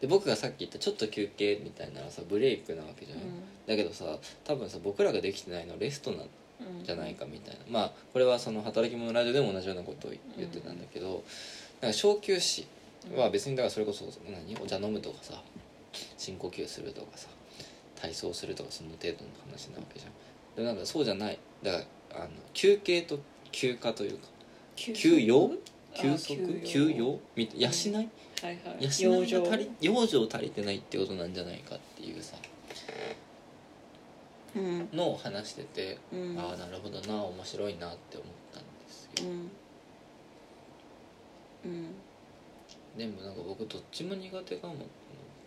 [0.00, 3.18] で僕がさっき言ったちょっと休憩みたいなのはさブレイクなわけじゃん、
[3.66, 6.84] だけどさ多分さ僕らができてないのはレストなんうん。
[6.84, 7.60] じゃないかみたいな。
[7.68, 11.24] まあこれはその働き者ラジオでも同じようなことを言ってたんだけど、
[11.80, 12.64] なんか小休止
[13.16, 14.56] は別にだからそれこそ何？
[14.62, 15.42] お茶飲むとかさ
[16.16, 17.28] 深呼吸するとかさ
[18.00, 20.12] 体操するとかその程度の話なわけじゃん。
[20.56, 21.38] でもなんかそうじゃない。
[21.62, 21.78] だか
[22.10, 23.18] らあの休憩と
[23.50, 24.28] 休暇というか。
[24.76, 25.50] 休養？
[25.52, 26.36] あ休息？
[26.64, 27.18] 休養。
[27.36, 27.60] みたい？
[27.60, 28.08] 養いはい
[28.42, 29.02] はい。
[29.02, 29.70] 養いが足り？
[29.80, 30.26] 養生。
[30.26, 32.36] 足りてないってことなんじゃないかっていうさ。
[34.56, 34.88] うん。
[34.92, 36.38] のを話してて、うん。
[36.38, 39.50] ああなるほどな面白いなって思ったんですよ、うん。
[41.64, 41.94] うん。
[42.96, 44.86] でもなんか僕どっちも苦手かもと思っ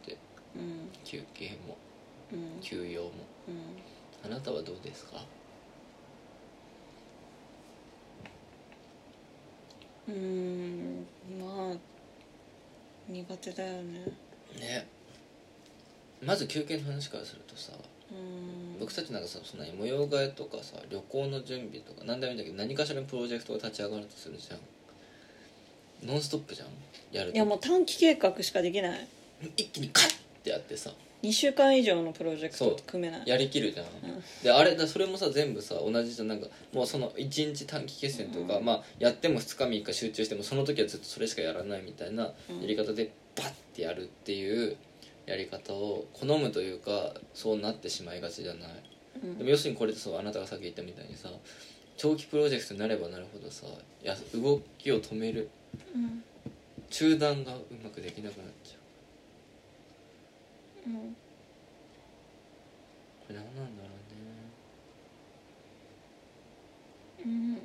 [0.06, 0.18] て。
[0.56, 0.90] うん。
[1.06, 1.78] 休憩も。
[2.34, 2.62] うん。
[2.62, 3.12] 休養も。
[3.48, 4.30] うん。
[4.32, 5.24] あなたはどうですか？
[10.08, 11.06] うん
[11.40, 11.76] まあ
[13.10, 14.06] 苦手だよね。
[14.60, 14.88] ね。
[16.26, 17.74] まず休憩の話からするとさ
[18.12, 18.80] うん。
[18.80, 24.60] 僕たちなんかさそんなに模様替えとかさ旅行の準備とか何でもいいんだけど何かしらのプロジェクトが立ち上がるとするじゃん。
[26.08, 26.68] ノンストップじゃん。
[27.12, 29.08] やるといやもう短期計画しかできない。
[29.56, 30.92] 一気にカッてやってさ
[31.24, 33.24] 2週間以上のプロジェクト組めない。
[33.26, 33.90] やりきるじゃん、ん。
[34.44, 36.28] であれだそれもさ全部さ同じじゃん。
[36.28, 38.66] なんかもうその1日短期決戦とか、うん。
[38.66, 42.68] まあやっても2日3日集中してもその時はずっとそれしかやらないみたいなやうん。
[42.68, 44.78] り方でバッてやるっていう
[45.26, 48.72] やり方を好むというかそうなってしまいがちじゃない。
[49.24, 49.38] うん。
[49.40, 51.30] でも要するにこれってそうあなたがさっき言ったみたいにさ
[51.98, 53.66] 長期プロジェクトになればなるほどさ
[54.04, 55.50] や動きを止める
[55.96, 56.24] うん。
[56.90, 58.77] 中断がうまくできなくなっちゃう
[60.88, 61.16] うん。
[63.28, 63.92] これ何なんだろう
[67.26, 67.28] ね。
[67.28, 67.56] うん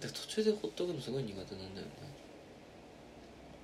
[0.00, 1.92] で途中でほっとくのすごい苦手なんだよね。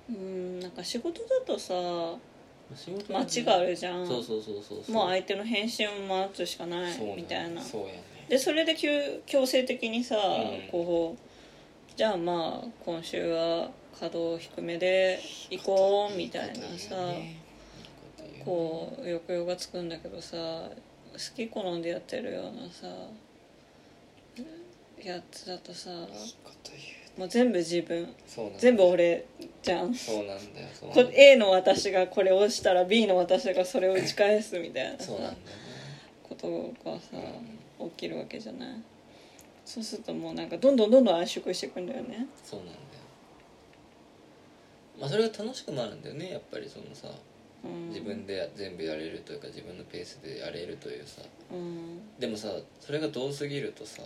[0.09, 1.73] うんなんか仕事だとさ
[2.75, 4.07] 仕事待ちがあるじゃん。
[4.07, 7.61] そうそうそうそうもう相手の返信を待つしかないそうみたいな。
[7.61, 8.03] そうやね。
[8.29, 8.91] でそれで強
[9.25, 10.69] 強制的にさ、うん。
[10.71, 16.95] こうじゃあまあ今週は稼働低めで行こうみたいなさ。
[16.95, 17.13] こ
[18.47, 22.87] う抑揚がつくんだけどさ好き好んでやってるようなさ
[25.03, 25.89] やつだとさ
[27.17, 28.07] もう全部自分。
[28.59, 29.25] 全部俺
[29.63, 29.91] じゃん。
[29.95, 30.67] そうなんだよ。
[30.93, 35.41] こ A の私がこれをしたら B の私がそれを打ち返すみたいなさそうなんだよね。
[36.29, 36.47] こと
[36.87, 37.17] がさ
[37.79, 38.69] う起きるわけじゃない？
[39.65, 42.27] そうするともうなんかどんどんどんどん圧縮していくんだよね。
[42.43, 42.77] そうなんだよ。
[44.99, 47.07] まあそれが楽しくもあるんだよねやっぱりそのさ。
[47.07, 47.13] うん
[47.89, 51.21] 自分で全部やれるというか自分のペースでやれるというさ。
[51.51, 52.19] うん。
[52.19, 54.01] でもさそれが遠すぎるとさ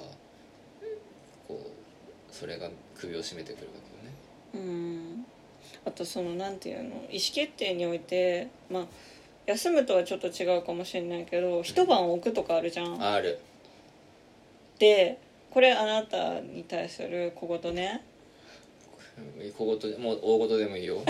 [1.47, 3.73] こうそれが首を絞めてくるわ
[4.53, 4.67] けよね。
[4.67, 5.25] うん。
[5.85, 7.01] あとそのなんていうの意思
[7.33, 8.85] 決定においてまあ
[9.47, 13.03] 休むとはちょっと違うかもしれないけど一晩置くとかあるじゃん。
[13.03, 13.39] ある。
[14.79, 15.19] で
[15.51, 18.03] これあなたに対する小言ね。
[19.57, 21.03] 小言でもう大事でもいいよ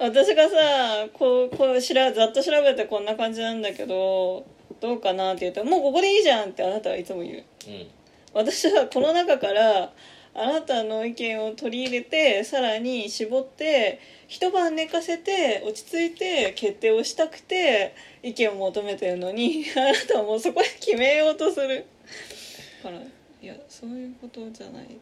[0.00, 4.46] 私がさこうこうしらざっと調べてこんな感じなんだけど
[4.80, 7.44] どうかなって言うと「もうここでいいじゃん」ってあなたはいつも言う。
[7.66, 7.86] うん
[8.34, 9.90] 私はこの中から
[10.34, 21.86] あなたの意見を取り入れてさらに絞って一晩寝かせて落ち着いて決定をしたくて意見を求めてるのに あなたはもうそこで決めようとする。
[22.82, 22.98] から
[23.42, 24.94] いやそういうことじゃないって。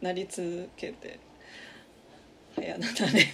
[0.00, 1.18] なり続けて。
[2.58, 3.32] 流嫌だったね。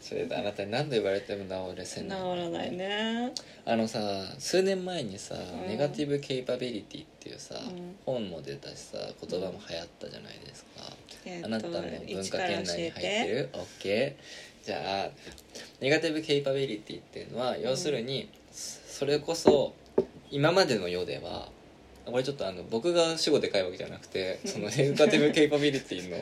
[0.00, 2.36] それであなたに何度言われても治れせ治ない。
[2.36, 3.32] らないね。
[3.64, 4.00] あのさ
[4.38, 5.68] 数年前にさ、ん。
[5.68, 7.96] ネガティブ・ケイパビリティっていうさ、うん。
[8.04, 10.92] 本も出たしさ言葉も流行ったじゃないですか、
[11.24, 14.14] えーあなたの文化圏内に入ってる ?OK
[14.64, 15.10] じゃあ
[15.80, 19.74] ネガティブ・ケイパビリティっていうのは、要するにそれこそ
[20.30, 21.48] 今までの世では
[22.04, 26.16] これちょっとあの僕が主語でかいわけじゃなくてそのネガティブ・ケイパビリティの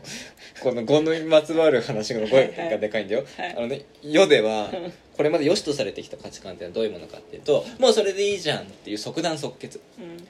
[0.62, 3.56] この語にまつわる話の声がでかいんだよ、はい。
[3.56, 4.70] あのね世では
[5.16, 9.80] これまで良しとされてきた価値観っていうのはどういうものかっていうともうそれでいいじゃんっていう即断即決。
[9.98, 10.26] うん。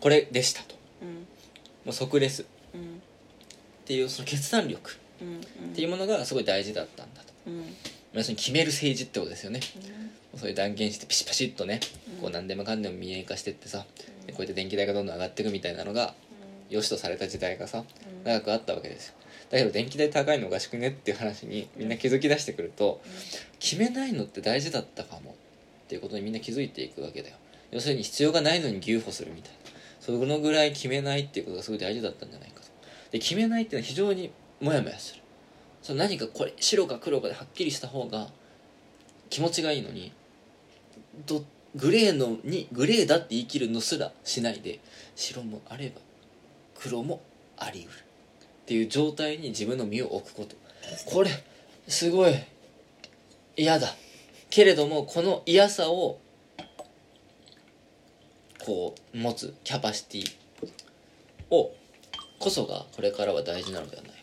[0.00, 0.74] これでしたと。
[1.02, 1.08] うん。
[1.08, 1.22] も
[1.88, 2.42] う即レス。
[2.42, 2.44] っ
[2.74, 3.02] うん。
[3.84, 5.38] ていうその決断力うん。
[5.38, 7.26] っていうものがすごい大事だったんだと
[8.16, 9.60] 要するに決める政治ってことですよね。
[10.36, 11.80] そういう断言してピシパシッとね
[12.20, 13.86] こう何でもかんでも民営化してってさ
[14.26, 16.14] でこうやって電気代がどんどん上がっていくみたいなのが
[16.68, 17.84] 良しとされた時代がさ
[18.24, 19.14] 長くあったわけですよ。
[19.50, 23.00] だけど電気代高いのおかしくねっていう話にみんな気づき出してくると
[23.60, 25.36] 決めないのって大事だったかも
[25.84, 27.36] っていうことにみんな気づいていくわけだよ。
[27.70, 29.58] 要するに必要がないのに牛歩するみたいな。
[30.00, 32.66] そのぐらい決めないっていうことがすごい大事だったんじゃないかと。
[33.12, 35.20] で決めないっていうのは非常にモヤモヤする
[35.86, 38.26] その何かこれ白か黒かではっきりした方が
[39.30, 40.12] 気持ちがいいのに
[41.26, 41.44] ど
[41.76, 44.80] グレーのにグレーだって言い切るのすらしないで
[45.14, 46.00] 白もあれば
[46.74, 47.20] 黒も
[47.56, 47.98] あり得る。
[47.98, 50.56] っていう状態に自分の身を置くこと。
[51.08, 51.30] これ
[51.86, 52.34] すごい
[53.56, 53.86] 嫌だ。
[54.50, 56.18] けれどもこの嫌さを
[58.58, 60.34] こう持つキャパシティ
[61.50, 61.70] を
[62.40, 64.15] こそがこれからは大事なのではない、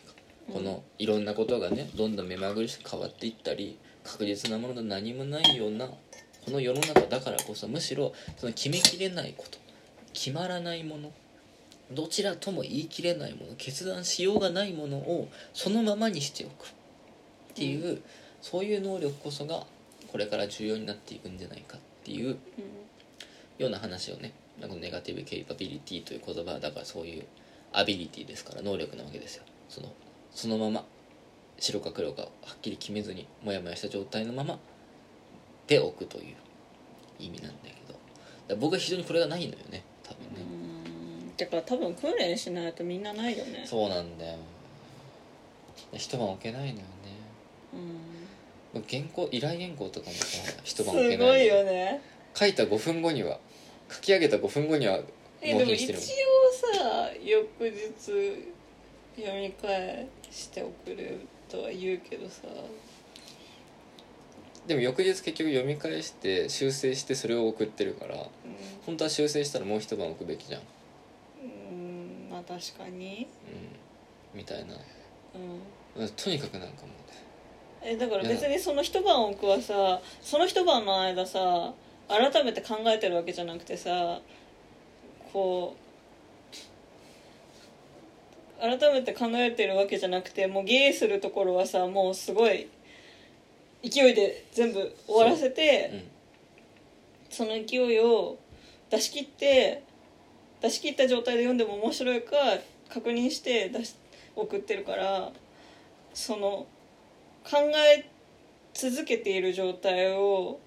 [0.52, 5.96] このいろんなことがねどんどん目まぐるしく変わっていったり確実なもので何もないようなこ
[6.50, 9.58] の世の中だからこそむしろその決めきれないこと
[10.12, 11.12] 決まらないもの
[11.92, 16.68] どちらとも言い切れないもの決断しようがないものをそのままにしておくっ
[17.54, 18.00] ていう、
[18.40, 19.64] そういう能力こそが
[20.10, 22.36] これから重要になっていくんじゃないかっていう
[23.58, 27.24] ような話をねこのネガティブ・ケイパビリティという言葉はだからそういう
[27.72, 29.44] アビリティですから能力なわけですよ。
[29.68, 29.92] その
[30.34, 30.84] そのまま
[31.58, 34.58] 白か黒かはっきり決めずにモヤモヤした状態のまま
[35.66, 36.34] でおくという
[37.18, 37.70] 意味なんだけ
[38.50, 38.56] ど。
[38.56, 40.42] 僕は非常にこれがないのよね多分ね、う
[41.32, 41.36] ん。
[41.36, 43.64] だから多分訓練しないとみんなないよね。
[43.64, 44.36] そうなんだよ。
[45.94, 46.82] 一晩置けないのよね。
[48.74, 48.84] うん。
[48.86, 52.02] 原稿依頼原稿とかもさ一す晩置けないごいよね。
[52.34, 53.38] 書いた5分後には
[53.88, 54.98] 書き上げた5分後には
[55.42, 56.06] 納品してるもん。
[56.06, 58.53] さ翌日
[59.16, 62.42] 読み返して送るとは言うけどさ。
[64.66, 68.28] でも翌日結局読み返して修正してそれを送ってるからう
[68.86, 73.28] 本当は修正したらもう一晩置くべきじゃん、ん、うん、まあ確かに。
[74.32, 74.74] うん、みたいな。
[75.98, 76.08] うん。
[76.16, 77.24] とにかくなんかもうね。
[77.82, 81.74] えだから別にその一晩置くはさその一晩の間さ
[82.08, 84.20] 改めて考えてるわけじゃなくてさ
[85.32, 85.83] こう
[88.60, 92.68] 改めて考えてるわけじゃなくてもうゲイするところはさもうすごい
[93.82, 96.14] 勢いで全部終わらせてうん。
[97.34, 98.38] その勢いを
[98.90, 99.82] 出し切って
[100.60, 102.36] 出し切った状態で読んでも面白いか
[102.88, 103.96] 確認して出し
[104.36, 105.32] 送ってるから
[106.14, 106.66] その
[107.42, 107.58] 考
[107.96, 108.08] え
[108.72, 110.60] 続けている状態を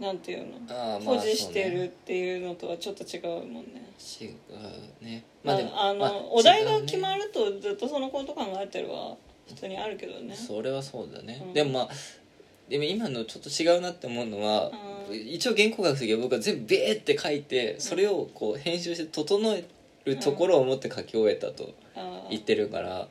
[0.00, 1.00] なんていうの？
[1.00, 3.86] 保持してるっていうのとはちょっと違うもんね。
[4.20, 5.24] 違うね。
[5.44, 10.34] まあ、でもあの、まあお題が決まるとずっとそのこと考えてるは普通にあるけどね。
[10.34, 11.52] それはそうだね、うん。
[11.52, 11.88] でもまあ
[12.68, 14.70] でも今のちょっと違うなって思うのは、
[15.10, 15.16] うん。
[15.16, 19.64] 一応原稿書く時は僕は全部ベーって書いてそれをこう編集して整え
[20.04, 22.30] るところを持って書き終えたとあー。
[22.30, 23.08] 言ってるから、あ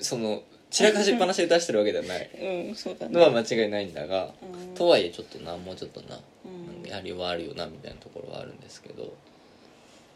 [0.00, 2.30] その散らかしっぱなしで出してるわけではない。
[2.34, 3.12] ー うんそうだね。
[3.14, 4.74] のは間違いないんだが、うん。
[4.74, 6.88] とはいえちょっとなもうちょっとな、うん。
[6.88, 9.12] やりはあるよなみたいなところはあるんですけど、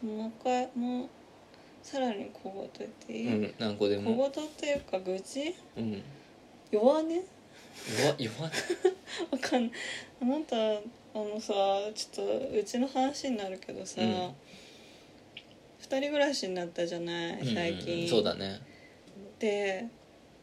[0.01, 1.07] もう一回もう
[1.83, 5.55] さらに小言言っていい、うん、何個で小も、言っていうか愚痴？
[5.77, 6.03] うん、
[6.71, 7.23] 弱音弱
[8.17, 8.43] 弱？
[9.31, 9.71] わかんない。
[10.21, 10.79] あなたあ
[11.13, 11.53] のさ
[11.93, 14.33] ちょっとうちの話になるけどさ、うん。
[15.79, 17.53] 二人暮らしになったじゃない？
[17.53, 18.59] 最近、うん、そうだね。
[19.39, 19.85] で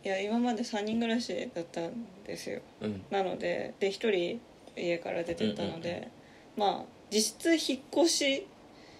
[0.04, 1.92] いや今まで3人暮らしだったん
[2.26, 2.60] ですよ。
[2.82, 3.02] うん。
[3.10, 4.40] なのでで1人
[4.76, 6.08] 家から出てったので、うんうん
[6.56, 8.46] まあ実質引っ越し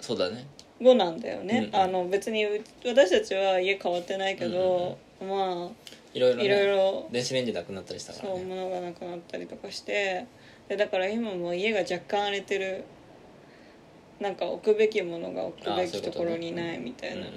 [0.01, 0.47] そうだね。
[0.81, 1.83] 後なんだよね、うんうん。
[1.83, 5.71] あの別にう私たちは家変わってないけど、ま
[6.13, 10.27] いろいろ、ね、あいろいろ電子レンジなくなったりしたかそうらね物がなくなったりとかして
[10.69, 12.85] でだから今も家が若干荒れてる。
[14.21, 17.33] なんか置くべきものが置くべきところにないみたいなうんうんうん。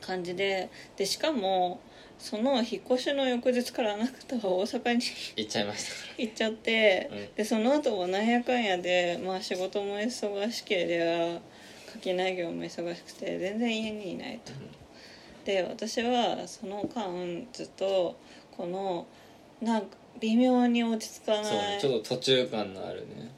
[0.00, 0.70] 感じで。
[0.96, 1.80] でしかも
[2.22, 5.02] その引っ越しの翌日からあなたは大阪に
[5.34, 5.90] 行っちゃいました。
[5.90, 7.34] か 行っちゃって、うん。
[7.34, 11.00] でその後もなんやかんやで、まあ、仕事も忙しけれ
[11.34, 11.40] ば
[11.92, 14.52] 垣内業も忙しくて全然家にいないと。
[15.44, 18.14] で私はその間ずっと
[18.56, 19.04] この
[19.60, 19.88] なんか
[20.20, 23.32] 微妙に落ち着からそうないねちょっと途中感のあるね。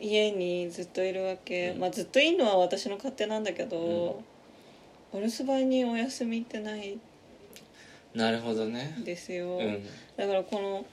[0.00, 1.80] 家にずっといるわけ、うん。
[1.80, 4.22] まあずっといるのは私の勝手なんだけど、
[5.12, 6.98] お留守番にお休みってない
[8.14, 8.96] なるほどね。
[8.98, 9.86] んですよ、うん。
[10.16, 10.84] だからこの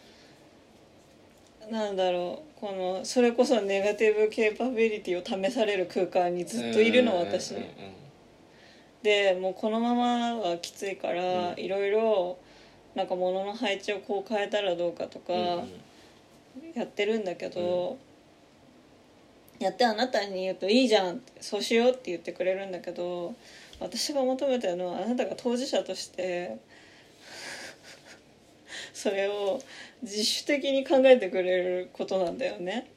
[1.71, 7.67] なんだろうこのそれこそネガティブケーパビリティを試される空間にずっといるのうん私うんうん。
[9.03, 11.59] でもうこのままはきついからうん。
[11.59, 12.37] いろいろ
[12.95, 17.99] なんか物の配置をこう変えたらどうかとかやってるんだけど、
[19.59, 23.35] やってあなたに言うと「いいじゃん」そうしようって言ってくれるんだけど
[23.79, 26.57] 私が求めてるのはあなたが当事者として
[28.97, 29.61] それを
[30.01, 32.89] 自主的に考えてくれることなんだよね。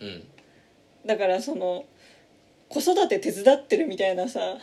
[0.00, 0.24] うん。
[1.04, 1.84] だからその
[2.70, 4.56] 子育て手伝ってるみたいなさ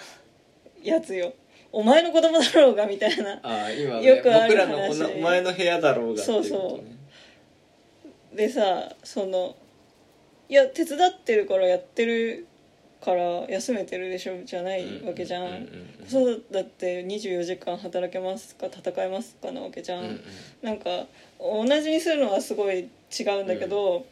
[0.82, 1.34] やつよ。
[1.72, 3.40] お前の子供だろうがみたいな。
[3.44, 5.04] ああ今、ね、よくある僕らの話。
[5.04, 6.82] お前の部屋だろうがそうそ
[8.34, 8.36] う。
[8.36, 9.56] でさその
[10.50, 12.48] いや手伝ってるからやってる
[13.04, 20.22] から休めてるでしょじゃないわけじゃん,、うんうんうん子育て24時間働けますか戦えますかなわけじゃん、うんうん
[20.62, 21.06] なんか
[21.40, 24.06] 同じにするのはすごい違うんだけど、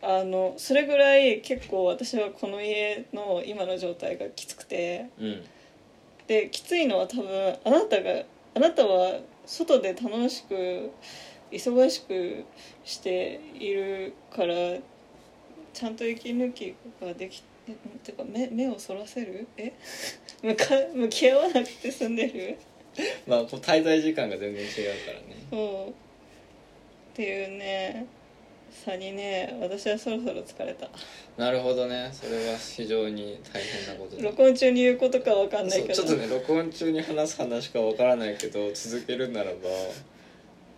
[0.00, 5.06] あのそれぐらい結構私はこの家の今の状態がきつくて。
[5.18, 5.44] うん。
[6.26, 8.22] できついのは多分あなたが
[8.54, 10.90] あなたは外で楽しく
[11.50, 12.44] 忙しく
[12.84, 14.54] しているから
[15.74, 17.53] ちゃんと息抜きができて
[18.02, 19.46] てか目目をそらせる？
[19.56, 19.72] え？
[20.42, 22.56] 向か向き合わなくて済んでる？
[23.26, 24.70] まあこう滞在時間が全然違う
[25.06, 25.36] からね。
[25.50, 25.92] そうっ
[27.14, 28.06] ていうね
[28.84, 30.88] 差にね私はそろそろ疲れた。
[31.36, 32.10] なるほどね。
[32.12, 34.22] それは非常に大変なことだ。
[34.22, 35.94] 録音中に言うことかわかんないけど。
[35.94, 39.58] ちょっとね録音中に話す話かわからないけど続けるならば。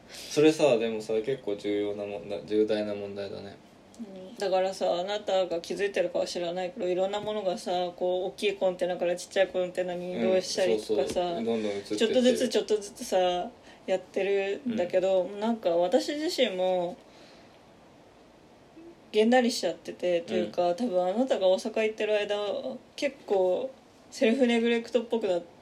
[0.09, 3.43] それさでもさ結構重要な問題重大な問題だね。
[3.43, 3.66] うん
[4.39, 13.17] だからさあなたが気づいてるかは知らないけどいろんなものがさこう大きいコンテナからちっちゃいコンテナに移動したりとかうんそうさちょっとずつちょっとずつさ
[13.87, 16.97] やってるんだけど、なんか私自身も
[19.13, 22.37] げんなりしちゃっててというか、多分あなたが大阪行ってる間
[22.97, 23.71] 結構
[24.11, 25.56] セルフネグレクトっぽくなってうん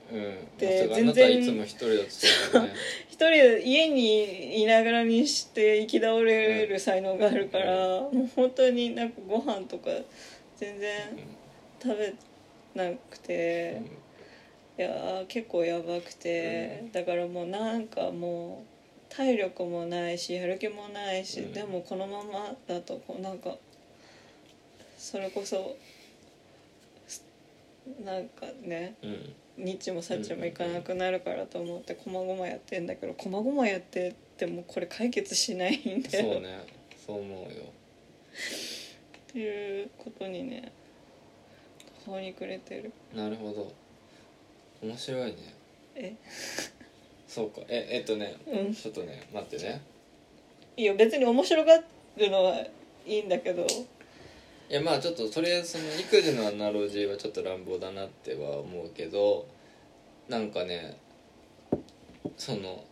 [0.59, 1.43] で全然。
[1.43, 2.75] いつも一人だとそうだよね。
[3.09, 9.90] 一人で家にいながらにして行き倒れる才能があるから、もう本当になんかご飯とか
[10.57, 11.01] 全然
[11.83, 12.14] 食べ
[12.75, 13.81] なくて、
[14.77, 21.53] いやー結構やばくて、だからもうなんかもう体力もないしやる気もないし、うん。
[21.53, 23.57] でもこのままだとこうなんか
[24.99, 25.77] それこそ
[27.07, 27.25] す
[28.05, 36.67] なんかねうんニッチもサッチもいかなくなるからと思ってこまごまやってんだけどこまごまやってってもこれ解決しないんだよ、そうね。
[37.07, 37.49] そう思うよ。
[37.49, 40.73] っていうことにね
[42.05, 42.93] 途方に暮れてる。
[43.14, 43.73] なるほど。
[44.83, 45.37] 面白いね。
[45.95, 46.14] え？
[47.29, 47.61] そうか。
[47.69, 48.75] ええっとね、うん。
[48.75, 49.81] ちょっとね待ってね。
[50.77, 51.77] いいよ別に面白が
[52.17, 52.57] るのは
[53.07, 53.67] いいんだけど
[54.70, 59.46] いやまあちょっととりあえずその育児のアナロジーはちょっと乱暴だなっては思うけど
[60.29, 60.96] なんかね
[62.37, 62.83] その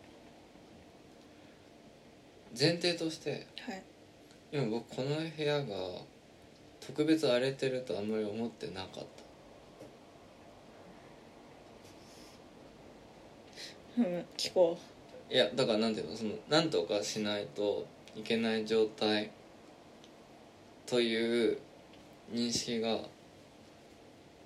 [2.59, 3.83] 前提としてはい。
[4.53, 5.75] 今僕この部屋が
[6.87, 9.07] 特別荒れてるとあんまり思ってなかっ
[13.97, 14.03] た。
[14.03, 14.79] うん聞こ
[15.31, 19.31] いやだからなんていうのそのなんとかしないといけない状態
[20.93, 21.57] という
[22.35, 22.99] 認識が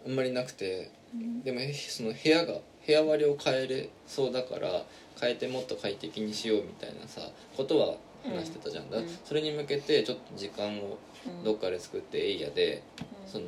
[0.06, 1.42] あんまりなくてう、うん。
[1.42, 2.54] でもえその部屋が
[2.86, 4.84] 部屋割りを変えれそうだから
[5.20, 7.20] 変えてもっと快適にしようみたいなさ
[7.56, 8.88] ことは話してたじゃん。
[8.90, 9.08] だ、うん。
[9.24, 11.42] それに向けてちょっと時間をうん。
[11.42, 12.84] どっかで作ってエイヤで
[13.24, 13.28] うん。
[13.28, 13.46] その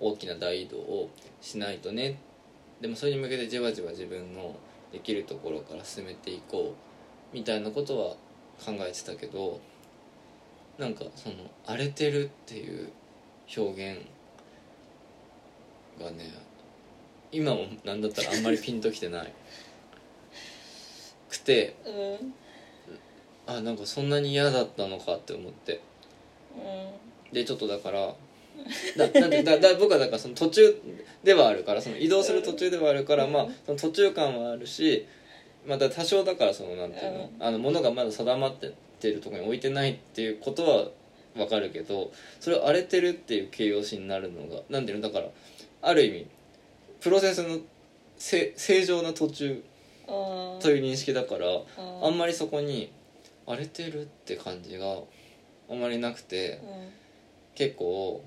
[0.00, 1.10] 大きな大移動を
[1.42, 2.18] しないとね。
[2.80, 4.56] でもそれに向けてじわじわ自分の
[4.92, 6.74] できるところから進めていこ
[7.34, 8.14] うみたいなことは
[8.64, 9.60] 考えてたけど
[10.78, 11.34] なんかその
[11.66, 12.90] 荒れてるっていう
[13.56, 14.00] 表現
[16.00, 16.32] がね
[17.32, 19.32] 今もなんだったらあんまりピンときてない。
[21.28, 22.34] くてうん。
[23.46, 25.80] あなんかそんなに嫌だったのかって思って。
[26.54, 28.14] うでちょっとだから
[28.96, 30.80] だなんでだだ僕はだからその途中
[31.22, 35.06] ではあるからその移動する途中ではあるから、まあその途中感はあるし
[35.66, 40.88] また多少だからそのなんていうの,、あの物がまだ定まってってるところに置いてないっていうことは
[41.40, 45.28] わかるけどそれを荒れてるっていう形容詞になるのがなんていうのだから
[45.82, 46.26] ある意味
[47.00, 47.58] プロセスの
[48.16, 49.62] せ正常な途中
[50.08, 51.46] あという認識だから
[51.76, 52.90] ああんまりそこに
[53.46, 54.96] 荒れてるって感じが
[55.70, 56.60] あんまりなくて
[57.54, 58.24] 結構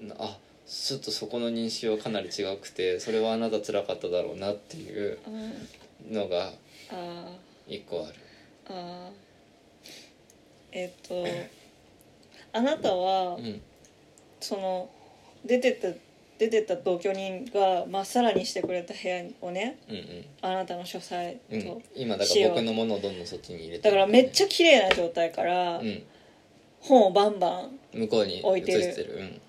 [0.00, 5.18] なあちょっとそこの認識はかなり違くてそれはあなた辛かっただろうなっていう
[6.10, 6.52] のが
[6.90, 7.36] あ
[7.68, 8.14] 一個ある
[8.68, 9.10] あ
[10.72, 11.24] えっと
[12.52, 13.60] あなたはうん。
[14.40, 14.90] その
[15.44, 15.88] 出てった
[16.38, 21.60] 出てった同居人がまっさらにしてくれた部屋をねうんあなたの書斎と、うん。
[21.60, 26.02] うん今だから僕のものをどんどんそっちに入れてだからめっちゃ綺麗な状態からうん。
[26.80, 28.82] 本をバンバン向こうに移置いてる。
[28.82, 29.14] してる。
[29.14, 29.40] うん。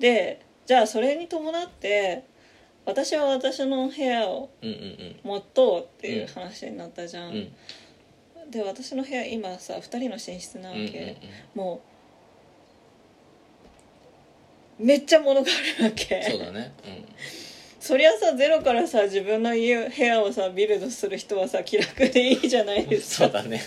[0.00, 2.24] でじゃあそれに伴って
[2.84, 7.36] 私は私の部屋をうんうん持とうっていう話になったじゃん、うん。
[7.36, 7.52] うん
[8.50, 11.16] で私の部屋今さ2人の寝室なわけ、うんうんうん。
[11.54, 11.80] も
[14.80, 16.22] うめっちゃ物があるわけ。
[16.22, 16.72] そうだね。
[17.78, 23.24] そりゃさゼロからさ自分の家部屋をさビルドする人はさ気楽でいいじゃないうんですか。
[23.24, 23.62] そうだね。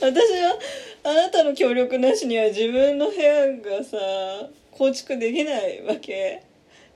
[0.00, 0.58] 私は
[1.04, 3.96] あなたの協力なしには自分の部屋がさ
[4.70, 6.42] 構築できないわけ。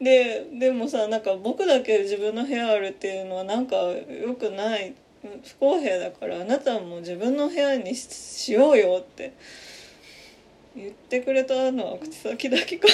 [0.00, 4.94] ででもさなんか僕だけ自分の部屋あるっていうのはなんか良くない
[5.44, 9.32] 不公平だからあなたも自分の部屋にししようよって
[10.76, 12.88] 言ってくれたのは口先だけか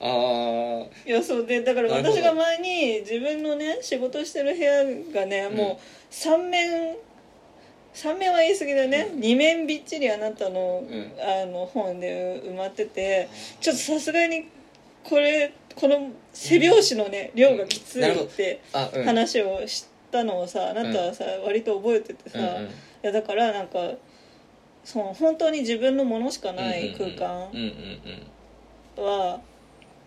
[0.00, 5.56] ああいやそうでだから私が前に自分のね仕事してる部屋がね、うん。
[5.56, 6.96] もう3面
[7.94, 11.12] 3面は言い過ぎだね、2面びっちりあなたの,、ん。
[11.20, 13.28] あの本で埋まってて
[13.60, 14.46] ちょっとさすがに
[15.02, 18.60] これこの背拍子のね、量がきついって
[19.04, 22.42] 話をしたのをさあなたはさ、割と覚えててさ、い
[23.02, 23.78] やだからなんか
[24.84, 27.50] その本当に自分のものしかない空間
[28.96, 29.40] は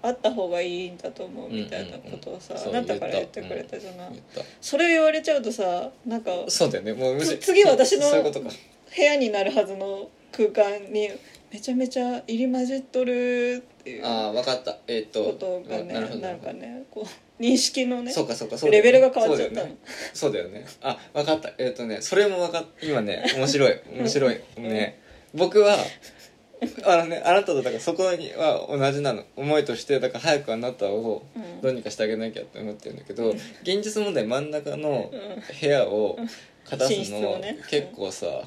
[0.04, 4.10] あった方がいいんだと思うみたいなことをさ、あなたから言ってくれたじゃない、
[4.60, 6.94] それを言われちゃうとさなんかそうだよね。
[6.94, 11.10] もう次私の部屋になるはずの空間に
[11.52, 14.78] めちゃめちゃ入り混じっとるっていうああ分かった。
[14.88, 18.78] えーっとことがねあなんかねこう認識のねそうかそうかそうね。
[18.78, 19.70] レベルが変わっちゃったの。
[20.14, 20.60] そうだよね。
[20.60, 20.66] ね。
[20.82, 21.50] あ分かった。
[21.58, 23.80] えーっとねそれも分かっ今ね面白い。
[23.94, 24.40] 面白い。
[24.58, 25.00] ね。
[25.34, 25.78] 僕は
[26.86, 29.26] あのねあなたとだからそこには同じなの。
[29.36, 31.62] 思いとしてだから早くあなたをうん。
[31.62, 33.38] どうにかしてあげなきゃって思ってるんだけど、うん。
[33.64, 36.18] 現実問題真ん中のうん部屋を
[36.64, 37.58] 片寝すのね。
[37.70, 38.44] 結構さ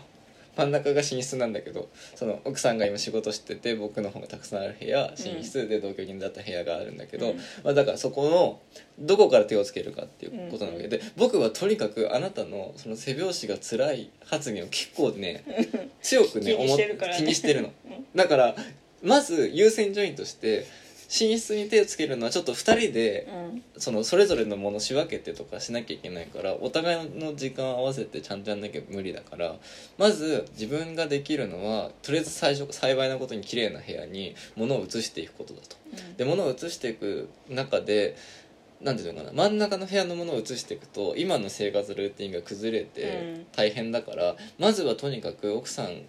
[0.57, 7.37] 真ん中が寝室なんだけどその奥さんが今仕事してて僕の方がたくさんある部屋寝室で同居人だった部屋があるんだけど、うん。
[7.65, 8.61] まあ、だからそこの
[8.99, 10.89] どこから手をつけるかっていうことなわけ。
[10.89, 15.45] で、僕はとにかくあなたのその背拍子が辛い発言を結構ね
[16.03, 17.19] 強くね気にしてるからね。
[17.19, 17.73] 気にしてるの。
[17.87, 18.05] うん。
[18.15, 18.57] だから
[19.03, 20.67] まず優先順位として
[21.09, 29.57] 寝室に手をつけるのはちょっと2人でうんそのそれぞれのもの仕分けてとかしなきゃいけないからお互いの時間を合わせてちゃんとやんなきゃ無理だから
[29.99, 35.77] まず自分ができるのはとりあえず最初幸いなことに綺麗な部屋に物を移していくことだと。
[36.17, 38.17] で物を移していく中で
[38.81, 46.03] なんていうのかな真ん中の部屋のものを移していくと今の生活ルーティンが崩れてうん大変だから、まずはとにかく奥さん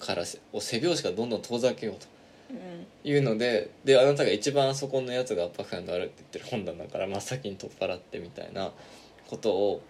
[0.00, 2.06] からせを背拍子がどんどん遠ざけようと。
[2.50, 8.72] うんいうのでであなたが一番あそこのやつが圧迫感があるって言ってる本棚から真っ先に取っ払ってみたいな
[9.26, 9.82] ことを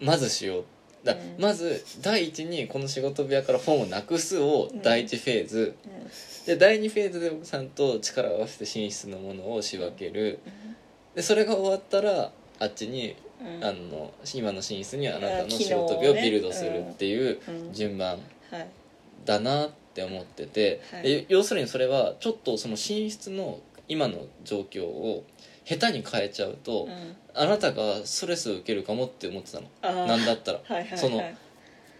[0.00, 0.64] まずしよう。
[1.04, 1.42] だ、うん。
[1.42, 6.46] まず第一にこの仕事部屋から本をなくすを第一フェーズ、うん。
[6.46, 10.38] で第二フェーズで奥さんと力を合わせて寝室のものを仕分ける。
[11.14, 13.64] でそれが終わったらあっちに、うん。
[13.64, 17.72] あの今の寝室にあなたのあ仕事部屋をビルドするっていううん。
[17.72, 18.18] 順番
[18.50, 18.68] はい。
[19.24, 21.02] だなって思ってて、はい。
[21.02, 25.24] で要するにそれはちょっとその寝室の今の状況を
[25.64, 27.16] 下手に変えちゃうと、うん。
[27.34, 30.06] あなたがストレスを受けるかもって思ってたの。
[30.06, 30.60] なんだったら。
[30.64, 30.98] はいはいはい。
[30.98, 31.22] その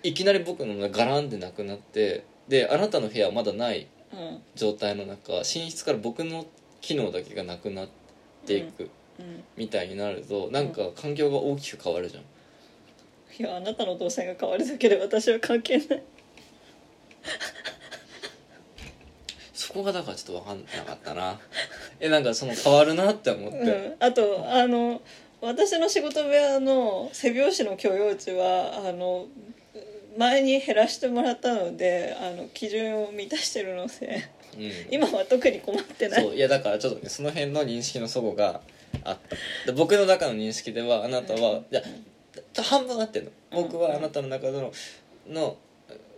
[0.03, 4.43] いきなり僕のガランってなくなってであなたの部屋はまだないうん。
[4.55, 6.47] 状態の中寝室から僕の
[6.81, 7.89] 機能だけがなくなっ
[8.47, 9.45] ていくうん。
[9.57, 12.25] みたいになるとなんか環境が大きく変わるじゃん。
[13.39, 15.87] いやあなたの動線が変わるだけで私は関係ない。
[15.89, 15.95] そ
[19.73, 21.39] こがだからちょっと分かんなかったな。
[22.01, 25.01] えなんかその変わるなって思って、うん、あとあの
[25.41, 29.27] 私の仕事部屋の背拍子の許容値はあの
[30.19, 34.71] 前に減らしてもらったのであの基準を満たしてるのでうん。
[34.91, 36.23] 今は特に困ってない。
[36.23, 38.61] そういやだからちょっとねその辺の認識の齟齬が
[39.05, 39.37] あった。
[39.67, 41.83] で僕の中の認識ではあなたは、いや
[42.63, 43.63] 半分合ってるの。
[43.63, 44.73] 僕はあなたの中での
[45.29, 45.57] の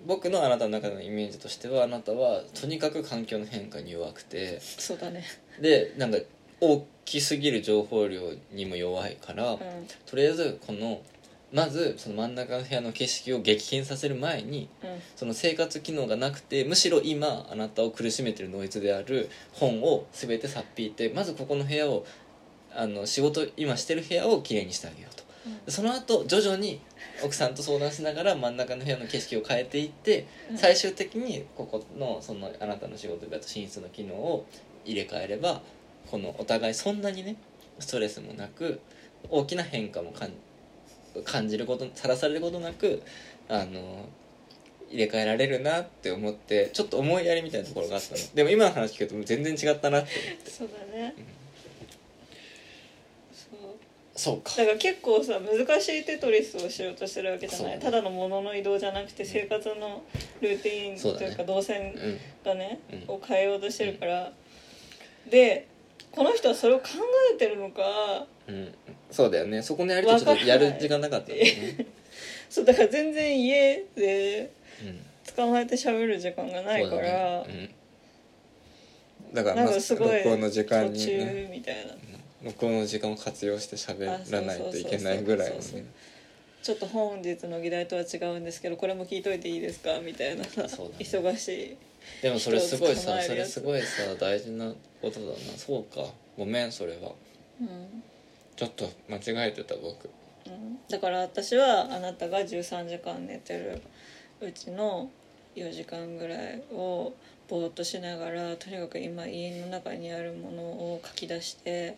[0.06, 5.24] 僕のあなたの中でのイメージとしてはあなたはとにかく環境の変化に弱くてそうだね。
[5.60, 6.18] でなんか
[6.60, 8.20] 大きすぎる情報量
[8.52, 9.58] にも弱いから、うん。
[10.06, 11.02] とりあえずこの
[11.52, 14.90] まずその真ん中の部屋の景色を激変させる前にうん。
[15.16, 22.06] その生活機能がなくてむしろ今あなたを苦しめてるノイズである本を全てさっぴいてまずここの部屋を
[22.74, 25.24] あの仕事今してる部屋をきれいにしてあげようと。
[25.66, 26.80] でその後徐々に
[27.22, 30.58] 奥さんと相談しながら真ん中の部屋の景色を変えていってうん。
[30.58, 34.46] 最終的にここのそのあなたの仕事部屋と寝室の機能を
[34.84, 35.62] 入れ替えれば
[36.10, 37.36] このお互いそんなにね
[37.78, 38.80] ストレスもなく
[39.30, 40.30] 大きな変化も感
[41.24, 43.02] 感じることさらされることなく
[43.48, 44.08] あの
[44.90, 48.20] 入れ替えられるなって思ってちょっと思いやりみたいなところがあったの。
[48.34, 50.50] でも今の話聞くと全然違ったなって思って。
[50.50, 51.14] そうだね。
[51.16, 51.43] そう
[54.16, 54.52] そうか。
[54.56, 57.72] だから結構さ難しいテトリスをしようとしてるわけじゃない。
[57.72, 60.02] そうただのものの移動じゃなくて生活の
[60.40, 63.14] ルーティンというか動線うんがねうん。
[63.14, 64.32] を変えようとしてるから。
[65.28, 65.66] で
[66.12, 66.84] この人はそれを考
[67.34, 68.74] えてるのかうん。
[69.10, 69.62] そうだよね。
[69.62, 71.86] そこのやりとちょっとやる時間なかったよね。
[72.48, 74.50] そうだから全然家で
[74.80, 75.04] うん。
[75.34, 77.02] 捕まえて喋る時間がないから、
[77.42, 77.70] ね。
[79.30, 81.94] うん、だからなんまあかすごい録音の時間途に、みたいな
[82.44, 85.86] 録音の時間を活用して喋らないといけないぐらいのね。
[86.62, 90.00] ちょっと本日の議題とは違うんですけどこれも聞いといていいですか？
[90.00, 90.42] みたいな。
[90.42, 90.48] ね。
[90.48, 91.76] 忙しい
[92.22, 93.86] でもそれすごいさそれすごいさ
[94.18, 94.72] 大事な
[95.02, 95.34] ことだな。
[95.56, 97.12] そうかごめんそれは。
[97.60, 98.02] うん。
[98.56, 100.08] ちょっと間違えてた僕。
[100.46, 100.78] うん。
[100.88, 103.82] だから私はあなたが13時間寝てる
[104.40, 105.10] うちの
[105.56, 107.12] 4時間ぐらいを
[107.48, 111.96] ぼーっとしながらとにかく今家の中にあるものを書き出して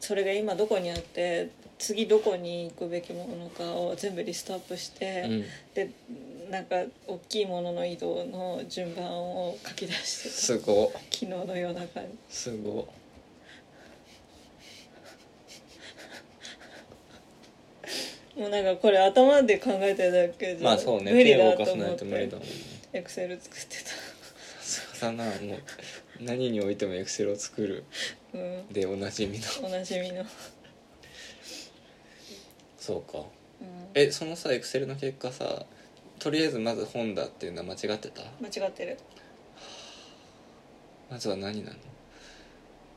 [0.00, 5.44] それが今どこにあって次どこに行くべきものかを全部リストアップして、うん。
[5.74, 5.90] で
[6.50, 6.76] なんか
[7.06, 10.34] 大きいものの移動の順番を書き出してた。
[10.34, 10.92] すご。
[10.94, 12.08] 昨日の夜中に。
[12.28, 12.88] すご。
[18.36, 21.12] もうなんかこれ頭で考えてるだけじゃまあそうね。
[21.12, 22.04] 無理だと思って
[22.92, 23.94] エクセル作ってさ
[24.62, 25.58] すがだなもう
[26.20, 27.84] 何においてもエクセルを作る
[28.32, 28.68] たうん。
[28.68, 29.44] でおなじみの。
[29.66, 30.26] おなじみの、うん、
[32.78, 33.24] そうか
[33.94, 35.64] えそのさエクセルの結果さ
[36.18, 38.22] とりあえずまず本だっていうのは間違ってた？
[38.40, 38.98] 間違ってる。
[41.10, 41.76] まずは何なの？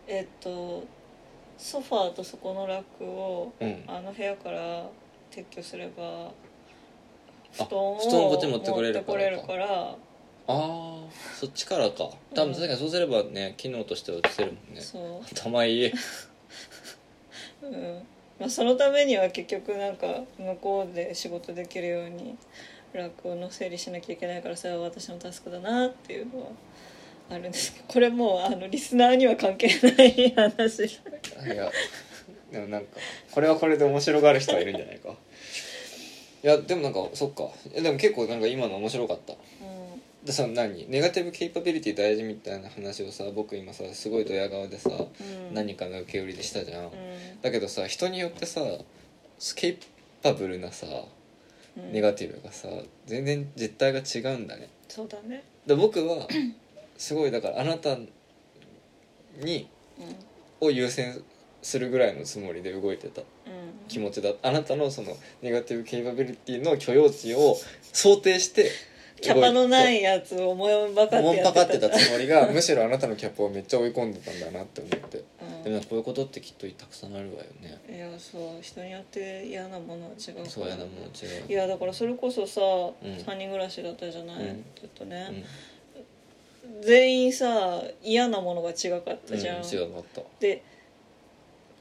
[0.07, 0.83] えっと
[1.57, 3.83] ソファーとそこのラックをうん。
[3.87, 4.89] あの部屋から
[5.31, 6.31] 撤去すればあ
[7.53, 9.11] 布団を布団こっち持ってこれるからか。
[9.13, 9.95] 持ってこれるから
[10.47, 12.09] ああそっちからか。
[12.35, 14.81] 多分確かにそうすればね機能としては映せるもんね。
[14.81, 15.23] そう。
[15.31, 15.91] 頭いい
[17.61, 18.07] うん。
[18.39, 22.35] まあ、そのためには結局なんか向こうで仕事できるように
[22.93, 26.47] ラックの整理しなきゃいけないからそれは私のタスクだなっていうのは
[27.29, 30.83] あるんですけど これもうあのリスナーには関係ない話。
[30.85, 30.89] い
[31.55, 31.71] や
[32.51, 32.87] でもなんか
[33.31, 35.15] これはこれで面白がる人はいるんじゃないか。
[36.43, 37.49] いやでもなんかそっか。
[37.73, 39.33] でも結構なんか今の面白かった。
[39.33, 39.72] うん
[40.23, 40.89] でさ何？
[40.89, 45.53] ネガティブケイパビリティ大事みたいな話をさ僕今さすごいドヤ顔でさ、うん。
[45.53, 46.91] 何かの受け売りでしたじゃん、うん。
[47.41, 48.61] だけどさ人によってさ
[49.55, 49.77] ケイ
[50.21, 50.87] パブルなさ
[51.75, 51.91] うん。
[51.91, 52.69] ネガティブがさ
[53.05, 54.69] 全然実態が違うんだね。
[54.87, 55.43] そうだね。
[55.67, 56.27] で僕は
[56.97, 57.97] すごいだからあなた
[59.41, 59.67] に
[60.61, 60.67] うん。
[60.67, 61.21] を優先
[61.61, 63.21] するぐらいのつもりで動いてた。
[63.21, 63.27] うん。
[63.89, 64.31] 気持ちだ。
[64.41, 67.57] あなたのそのネガティブケイパビリティの許容値を
[67.91, 68.71] 想定して
[69.23, 71.65] キャパのないいやつを思いばかってもんやってた。
[71.65, 75.23] ぱかってたつもりがむしろあなたのキャパをめっちゃ追い込んでたんだなって思って。
[75.41, 75.63] うん。
[75.63, 77.81] でもこういうことってきっとたくさんあるわよね。
[77.89, 78.61] いやそう。
[78.61, 81.51] 人によって嫌なものは違うそうやなもん違う。
[81.51, 82.63] いやだからそれこそさ、ん。
[83.01, 84.65] 3人暮らしだったじゃない、うん。
[84.75, 85.45] ずっとうね、ん。
[86.81, 90.21] 全員さ嫌なものが違かったじゃん、うん、違かった。
[90.39, 90.63] で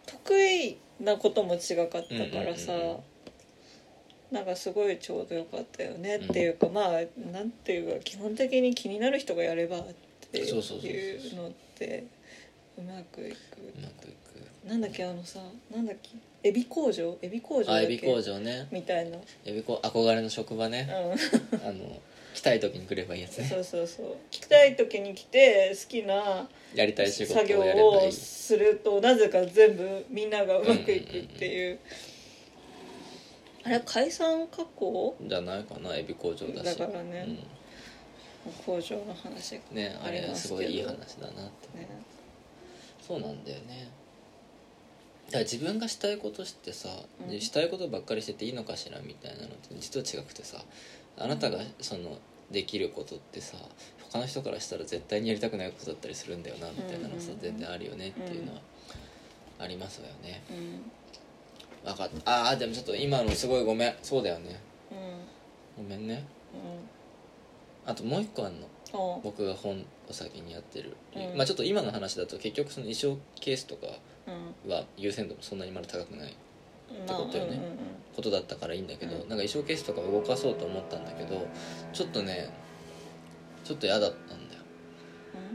[0.06, 2.96] 得意なことも違かったからさ、うんうんうんうん
[4.32, 6.92] なんかすごいちょうどよかったよねっていうか、まあ
[7.32, 9.84] なんていうか基本的に気になる人がやればっ
[10.30, 10.58] ていそう
[11.36, 12.04] のって
[12.78, 13.28] うまくいく。
[13.28, 13.34] う
[13.80, 14.68] まくいく。
[14.68, 15.40] なんだっけあのさ
[15.74, 16.10] なんだっけ
[16.44, 17.18] エビ工場？
[17.20, 17.86] エビ工場だっけ？
[17.86, 18.68] あエビ工場ね。
[18.72, 20.88] みたいな、エビ工憧れの職場ね。
[21.52, 21.60] うん。
[21.68, 22.00] あの
[22.34, 23.44] 来たい時に来ればいいやつね。
[23.46, 24.16] そうそうそう。
[24.30, 31.78] 来たい時に来て好きなやりたい仕事作業をするとなぜか全部みんながうまくいくっていう、
[33.64, 36.78] あれ海産加工じゃないかなエビ工場だし。
[36.78, 37.38] だからね。
[38.66, 41.78] 工場の話うん、ねあれありますごいいい話だなって。
[41.78, 41.88] ね。
[43.06, 43.88] そうなんだよね。
[45.26, 46.88] だから自分がしたいことしてさ、
[47.28, 47.40] うん。
[47.40, 50.58] したいことばっかりしてていいのかしらみたいなのって実は違くてさ
[51.16, 52.18] あなたがその
[52.50, 53.56] できることってさ
[54.10, 57.30] 他の人からしたら絶対にやりたくないことだったりするんだよなみたいなのさ、うん。
[57.30, 58.60] うんうん全然あるよねっていうのは
[59.60, 60.42] ありますよね。
[60.50, 60.82] うん
[61.84, 62.50] 分かった。
[62.50, 63.94] あーでもちょっと今のすごいごめん。
[64.02, 64.60] そうだよね。
[65.78, 65.84] うん。
[65.84, 66.24] ごめんね。
[67.84, 67.90] うん。
[67.90, 68.66] あともう一個あんの。
[68.94, 71.36] あ僕が本を先にやってる、うん。
[71.36, 73.86] まあちょっと今の話だと結局その衣装ケースとか
[74.64, 74.70] うん。
[74.70, 76.36] は優先度もそんなにまだ高くない
[77.08, 77.50] まあことよね。
[77.50, 77.76] うんうんうん。
[78.14, 79.18] ことだったからいいんだけど、うん。
[79.20, 81.46] なんか衣装ケースとかを動かそうと思ったんだけど
[81.92, 82.50] ちょっとね
[83.64, 84.61] ちょっと嫌だったんだよ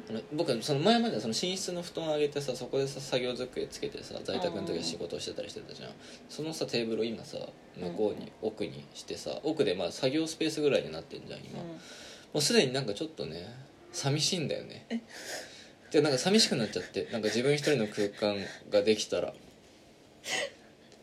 [0.10, 5.90] あの僕はその前まではその寝室の布団を上げてさそこでさ作業机つけてさ在宅の時は仕事をしてたりしてたじゃん。
[6.30, 7.38] そのさテーブルを今さ
[7.78, 11.66] 向こうに奥にしてさ奥でまあ作業スペースぐらいになってんじゃん今、も
[12.36, 13.54] うすでになんかちょっとね
[13.92, 15.04] 寂しいんだよね。
[15.92, 18.38] でなんか寂しくなっちゃってなんか自分一人の空間
[18.70, 19.34] ができたら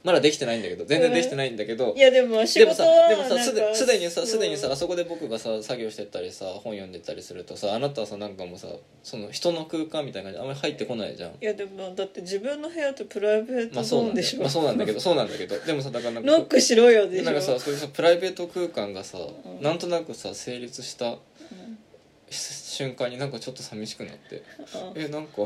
[0.04, 8.68] まだできてないんだけど全然できてないんだけど、いやでも仕でもさ事はでもさなんかすですでにさすでにさうんあそこで僕がさ作業してたりさ本読んでたりするとさあなたはさなんかもうさ
[9.02, 11.30] その人の空間みたいな感じであんまり入ってこないじゃん。
[11.30, 19.62] いやでもだって自分の部屋ってプライベートまあそうなんだゾーンでしょ、よまあそうなんだけどそうなんだけどでもさだからなんかノックしろよでしょなんかさそういうさプライベート空間がさ、ん。
[19.62, 21.18] なんとなくさ成立したうん
[22.74, 24.42] 瞬間になんかちょっと寂しくなって
[24.74, 25.42] あえなんか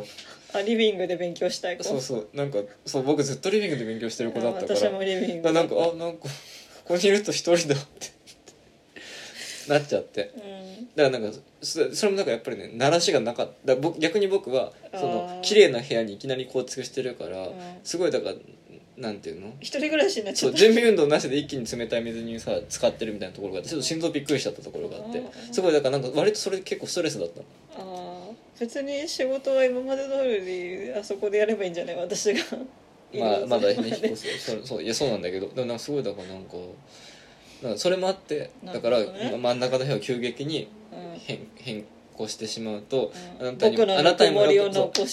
[0.55, 1.85] あリビングで勉強したい子？
[1.85, 4.77] そうそうなんかそう僕ずっとリビングで勉強してる子だったから。
[4.77, 6.29] 私もリビングなんかあなんかこ
[6.85, 8.13] こにいると一人だって
[9.69, 10.33] なっちゃって。
[10.35, 10.39] う
[10.83, 10.89] ん。
[10.97, 13.77] だからなんかそそれもなんかやっぱりね慣らしがなかった。
[13.77, 17.55] 僕逆に僕はその綺麗な部屋にいきなり構築してるからうん。
[17.85, 18.35] すごいだから
[18.99, 19.53] なんていうの？
[19.61, 20.61] 一人暮らしになっちそうゃった。
[20.61, 27.47] 準備運動なしで一気に冷たい水にさ使ってるみたいなところがあってちょっと心臓びっくりしちゃったところがあってうんすごいだからなんか割とそれ結構ストレスだったの。
[27.79, 28.61] あー。
[28.61, 31.97] 別に仕事は今まで通りあそこでやればいいんじゃない？
[31.97, 32.41] 私が。
[33.15, 35.49] まあまだ引っ越すそうそういやそうなんだけど。
[35.49, 36.57] でもなんかすごいだからなんか
[37.63, 41.19] なんかそれもあってなだからるほどね真ん中の部屋を急激にうん。
[41.21, 41.85] 変変
[42.19, 43.49] 更してしまうと、うん。
[43.49, 44.47] あなたに僕のあなたにもあ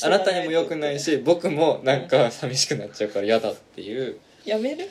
[0.10, 4.18] なたにもよくないし僕もなんか寂しくなっちゃうから嫌だっていう。
[4.44, 4.90] やめる？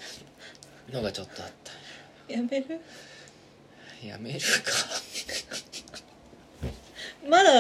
[0.92, 1.48] のがちょっとあっ
[2.28, 2.32] た。
[2.32, 2.80] やめる？
[4.06, 4.44] やめるか。
[7.28, 7.50] まだ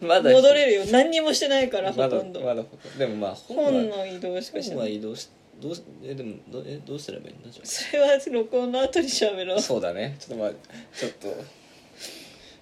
[0.00, 0.84] まだ戻れるよ。
[0.92, 2.40] 何にもしてないからほとんど。
[2.40, 2.62] まだ
[2.98, 4.78] でもまあ本の移動しかしない。
[4.78, 5.28] は移動し
[5.60, 9.60] どうしえでもどえどうすればいいんだじゃそれは録音の後にしゃべろあう。
[9.60, 10.16] そうだね。
[10.20, 10.50] ちょっとまあ
[10.94, 11.44] ちょっと。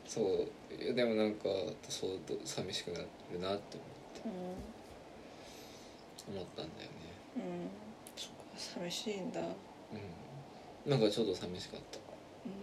[0.09, 0.49] そう
[0.83, 1.49] いやでもなんか
[1.89, 3.79] そうど寂しくなるなって
[4.25, 4.77] うん
[6.29, 6.97] 思ったんだよね。
[7.37, 7.43] うん。
[8.17, 9.41] そっか寂しいんだ。
[9.41, 10.91] うん。
[10.91, 11.99] なんかちょっと寂しかった。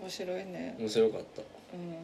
[0.01, 0.75] 面白いね。
[0.79, 1.41] 面白かった。
[1.41, 1.45] う
[1.77, 1.95] ん。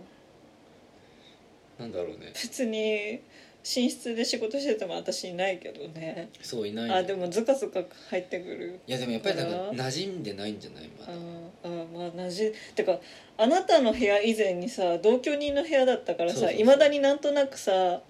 [1.80, 2.32] なんだろうね。
[2.34, 3.22] 別に
[3.64, 11.16] 寝室で仕事してても私いないけどねそういないあでもズカズカ入ってくるいやでもやっぱりなんか馴染んでないんじゃないまだあ
[11.66, 12.98] あまあなじてか
[13.38, 18.02] あなたの部屋以前にさ同居人の部屋だったからさいまだになんとなくさ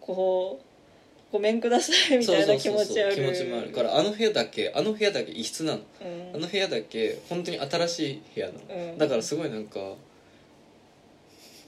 [0.00, 0.66] こう
[1.32, 9.80] 「ごめんください」みたいな気持ちある気持ちもあるからあの部屋だけあの部屋だけ異質なのうんあの部屋だけ本当に新しい部屋なの、うんだからすごいなんか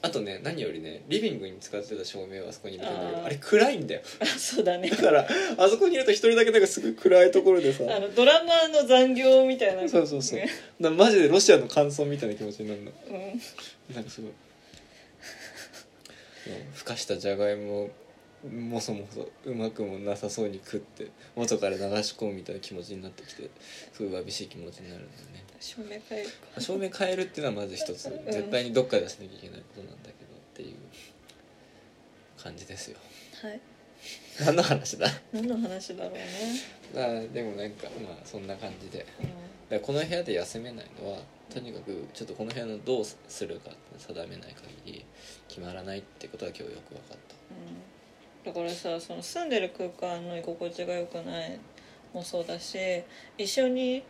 [0.01, 3.25] あとね何よりねリビングに使ってた照明はあそこにいるんだけどあー。
[3.27, 4.03] あれ暗いんだよ。
[4.21, 4.91] あそうだね。
[4.91, 7.85] だからあそこにいると一人だけなんかすごい暗いところでさ。
[7.89, 9.89] あのドラマの残業みたいな。
[9.89, 10.39] そうそうそう。
[10.39, 10.49] ね。
[10.81, 12.93] だマジでロシアの乾燥みたいな気持ちになるの。
[13.09, 13.95] うん。
[13.95, 14.31] なんかすごい。
[14.31, 14.35] うん
[16.75, 17.91] ふかしたじゃがいもを
[18.49, 23.51] もそもそうまくもなさそうに食って元から流し込むみたいな気持ちになってきて
[23.93, 26.61] すごいわびしい気持ちになるんだよね照明変えるか。
[26.61, 28.09] 照明変えるっていうのはまず一つ。
[28.31, 30.15] 絶対にどっかでしなきゃいけないことなんだけどっ
[30.55, 30.77] ていう
[32.43, 32.99] 感じですよ。
[33.43, 33.61] はい。
[34.45, 35.09] 何の話だ？
[35.33, 36.21] 何の話だろうね。
[36.95, 39.07] あでもなんかまあそんな感じで。
[39.21, 39.29] うん。
[39.71, 41.19] らこの部屋で休めないのは
[41.53, 45.05] とにかくちょっとこの部屋のどうするか定めない限り
[45.47, 47.19] 決まらないってことは今日よく分かっ
[48.45, 48.51] た。
[48.51, 51.59] だからさその住んでる空間の居心地が良くない
[52.15, 52.79] もそうだし
[53.37, 54.05] 一緒に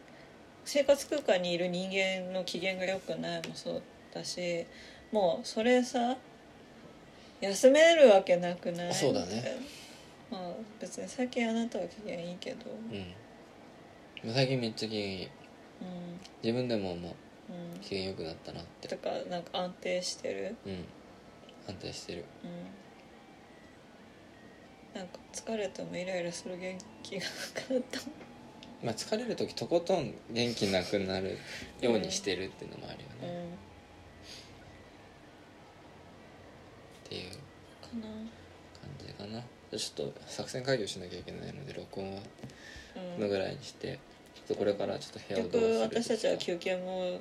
[0.68, 4.66] 生活空間にいる人間の機嫌が良くないもそうだし
[5.10, 6.18] もうそれさ
[7.40, 9.56] 休めるわけなくないそうだね。
[10.30, 12.66] まあ別に最近あなたは機嫌いいけど。
[12.92, 14.34] うん。
[14.34, 15.24] 最近めっちゃ機嫌いい。
[15.24, 15.30] うん。
[16.42, 17.14] 自分でもも
[17.48, 17.52] う。
[17.74, 17.80] うん。
[17.80, 18.88] 機嫌良くなったなって。
[18.88, 20.56] とかなんか安定してる？
[20.66, 20.84] うん。
[21.66, 22.24] 安定してる。
[24.94, 25.00] うん。
[25.00, 27.30] なんか疲れてもイライラする元気がな
[27.62, 28.00] くなった
[28.82, 31.38] まあ疲れる時とことん元気なくなる
[31.80, 33.44] ようにしてるっていうのもあるようんね、
[37.06, 37.30] っていう。
[37.30, 37.36] か
[37.96, 38.02] な。
[38.02, 39.42] 感じかな。
[39.78, 42.20] ちょっと作戦会議をしなきゃいけないので録音は
[42.96, 43.14] うん。
[43.16, 43.98] このぐらいにして
[44.34, 47.20] ちょっとこれからちょっと部屋を結どうする局私たちは休憩も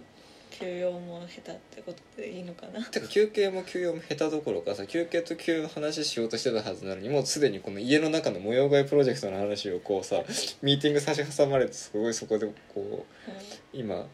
[0.50, 2.84] 休養も下手ってことでいいのかな？
[2.86, 10.18] てか休憩も休養も下手どころかさ休憩と休養の話しようとしてたはずなのにもうすでにこの家の中の模様替えプロジェクトの話をこうさ
[10.62, 13.32] ミーティング差し挟まれてすごいそこでこう
[13.74, 14.06] 今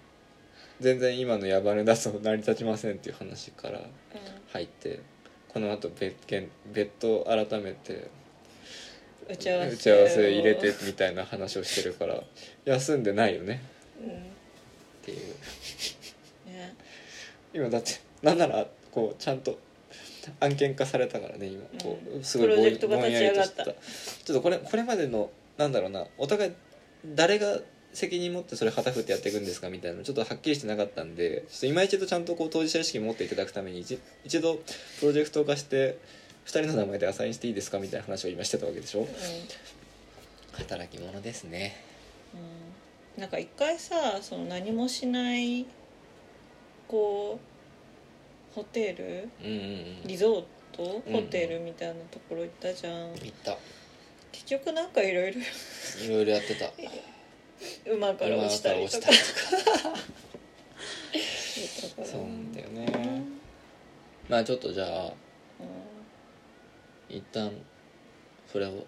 [0.79, 3.85] 全然今のヤバネだと成り立ちませんっていう話からうん
[4.51, 5.01] 入って
[5.49, 8.09] この後別件別途改めて
[9.29, 9.69] 打ち合わ
[10.09, 12.21] せ入れてみたいな話をしてるから
[12.65, 13.63] 休んでないよね。
[14.03, 14.09] うん。
[14.09, 14.13] っ
[15.01, 15.17] ていう。
[15.19, 15.23] ね
[17.53, 19.57] 今だってなんならこうちゃんと
[20.39, 21.63] 案件化されたからね今。
[21.81, 23.81] こう、うんすごいプロジェクトがぼんやりとし立ち上がった。
[24.25, 26.51] ちょっとこれこれまでのなんだろうなお互い
[27.05, 27.59] 誰が
[27.93, 34.55] 責任持ってそれ旗振ってやっていくんですかみたいなのちょっとはっきりしてなかったんでちょっと今一度ちゃんとこう当事者意識持っていただくために一一度
[34.99, 35.99] プロジェクト化して
[36.45, 39.01] 2人の名前でアサインしていいですかみたいな話を今してたわけでしょ。
[39.01, 39.07] うん。
[40.53, 41.75] 働き者ですね。
[43.15, 43.21] うん。
[43.21, 45.65] なんか一回さその何もしない
[46.93, 50.07] こうホテルうんうんうん。
[50.07, 50.43] リゾー
[50.77, 53.57] トうんホテルみたいなところ行ったじゃん、行った。
[54.31, 55.43] 結局なんかいろいろい
[56.07, 56.69] ろいろやってた。
[57.91, 59.07] 馬から落ちたりとか。
[59.07, 59.15] 馬
[62.03, 63.23] かそうなんだよね。
[64.29, 65.13] まあちょっとじゃあ
[67.09, 67.51] 一旦
[68.51, 68.85] それを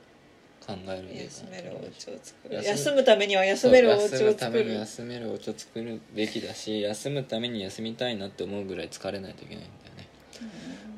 [0.66, 2.63] 考える休めるお家を作る。
[2.63, 6.01] 休むためには休めるお家を休むために作る休めるお家を作る。
[6.16, 10.07] べきだし休むために休みたいなって思うぐらい疲れないといけないんだよね。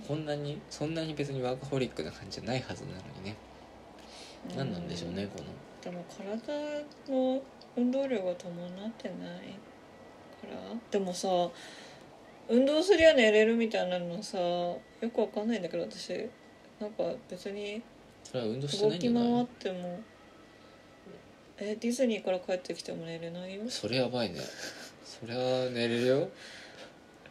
[0.08, 3.36] こんなにそんなに別にワーカホリックな感じじゃないはずなのにね。
[4.52, 4.58] うん。
[4.58, 5.92] 何なんでしょうねこの。
[5.92, 6.54] でも体
[7.12, 7.42] の
[7.76, 8.56] 運動量が伴
[8.88, 9.20] ってない
[10.42, 10.80] から。
[10.90, 11.28] でもさ
[12.50, 14.80] 運動すりゃ寝れるみたいなのさよ
[15.14, 16.10] くわかんないんだけど私
[16.80, 17.82] なんか別に
[18.32, 19.24] それは運動してないんじゃない？
[19.24, 20.00] 回っても
[21.60, 23.56] えディズニーから帰ってきても寝れない？
[23.56, 24.40] よいそれやばいね。
[25.04, 26.30] それは寝れるよ。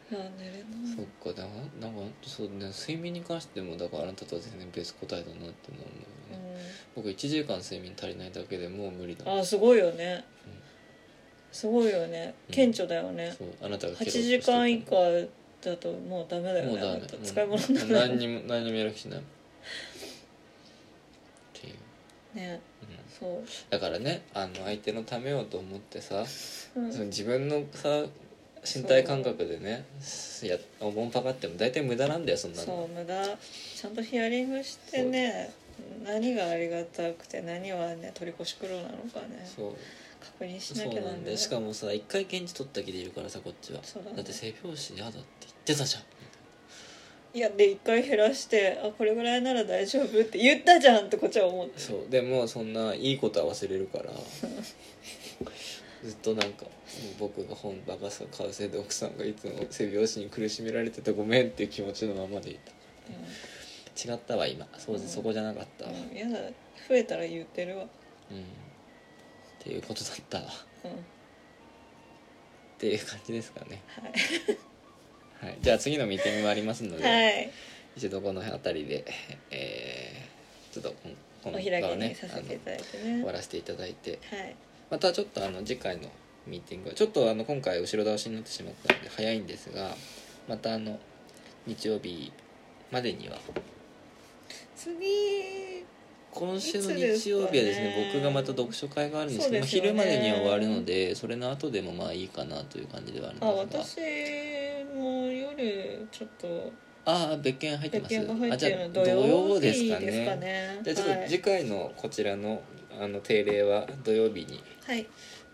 [0.09, 1.05] や寝れそない。
[1.05, 1.49] っかだか
[1.81, 6.61] らなんかそうね睡眠に関してもだからあなたとは全然別答えだなって思うよね、
[6.95, 10.53] 僕1時間睡眠足りないだけでもう無理だうん、あすごいよね、うん。
[11.51, 12.33] すごいよね。
[12.47, 12.55] うん。
[12.55, 14.95] 顕著だよね、そうあなたが8蹴ろうとして時た間以下
[15.69, 16.71] だともうダメだよね。
[16.71, 16.91] もうダメ。
[16.93, 19.21] あなた使い物になもうらない何にも何にもやる気しない
[22.33, 22.59] ね。
[22.81, 22.97] うん。
[23.19, 23.43] そう。
[23.69, 26.25] だからねあの相手のためようと思ってさ、
[26.75, 26.91] うん。
[26.91, 28.05] その自分のさ
[28.63, 29.85] 身体感覚でね
[30.43, 33.23] やおもんぱかっても大体無駄なんだよそんなそのう無駄。
[33.75, 35.53] ちゃんとヒアリングしてね
[36.03, 39.45] 何がありがたくて何はね取り越し苦労なのかね。
[39.45, 39.73] そう。
[40.39, 41.05] 確認しなきゃなんだよ。
[41.05, 41.37] なんだよ。
[41.37, 43.79] しかもさ一回現地取った気でいるからさこっちは。
[43.83, 44.17] そうだね。
[44.17, 46.03] だって背拍子嫌だって言ってたじゃん
[47.33, 51.79] いやで一回減らしてあこれぐらいなら大丈夫って言ったじゃんってこっちは思って。
[51.79, 54.11] そうでもそんないいことは忘れるから。
[56.03, 56.65] ずっとなんか
[57.19, 62.71] 僕が本バカさ買うせいで奥さんがいつも背拍子に苦しめられててごめんっていう気持ちのままでいた。
[64.11, 64.67] 違ったわ今。
[64.77, 65.07] そううん。
[65.07, 65.91] そこじゃなかったわ。
[65.91, 66.39] うん、うん、やだ
[66.87, 67.85] 増えたら言ってるわ。
[68.31, 68.39] うん。
[68.39, 68.43] っ
[69.59, 70.43] ていうことだったわ。
[70.43, 70.47] っ
[70.85, 70.91] うん。
[72.77, 73.81] ていう感じですかね。
[73.87, 74.11] はい
[75.41, 75.57] はい。
[75.61, 77.51] じゃあ次のミーティングもありますので、はい。
[77.95, 79.05] 一度この辺りで
[79.49, 84.19] えー、ちょっとこのこお開きの場をにさせていただいてあの終ねわらせていただいて。
[84.29, 84.55] はい。
[84.89, 86.09] またちょっとあの次回の
[86.45, 89.95] ミーティングはちょっとあの今回後ろ倒しになってしまったので早いんですが
[90.47, 90.97] またあの
[91.65, 92.31] 日曜日
[92.91, 93.37] までには。
[94.75, 95.83] 次
[96.39, 99.67] 今週の日曜日はですね僕がまた読書会があるんですけどね。
[99.67, 106.71] 昼までには終わるのでそれの後でもまあいいかなという感じではあるあんですが私も夜ちょっと
[107.05, 108.15] ああ別件入ってます。
[108.53, 110.05] あじゃあ土曜ですかね。
[110.05, 110.79] ですかね。
[110.83, 112.61] じゃあちょっと次回のこちらの
[112.99, 115.07] あの定例は土曜日にはい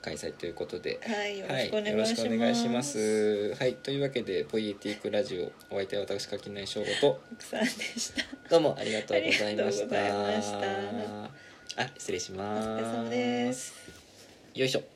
[0.03, 0.99] 開催ということで。
[1.01, 3.55] はいよろはいしくお願いします、よろしくお願いします。
[3.55, 7.21] はいというわけでポイエティックラジオお相手は私垣内翔吾と。
[7.31, 8.23] 奥さんでした。
[8.49, 11.31] どうもありがとうございました。
[11.75, 12.67] あ失礼しおます。
[12.67, 13.73] 疲れ様です。
[14.53, 14.92] よいしょ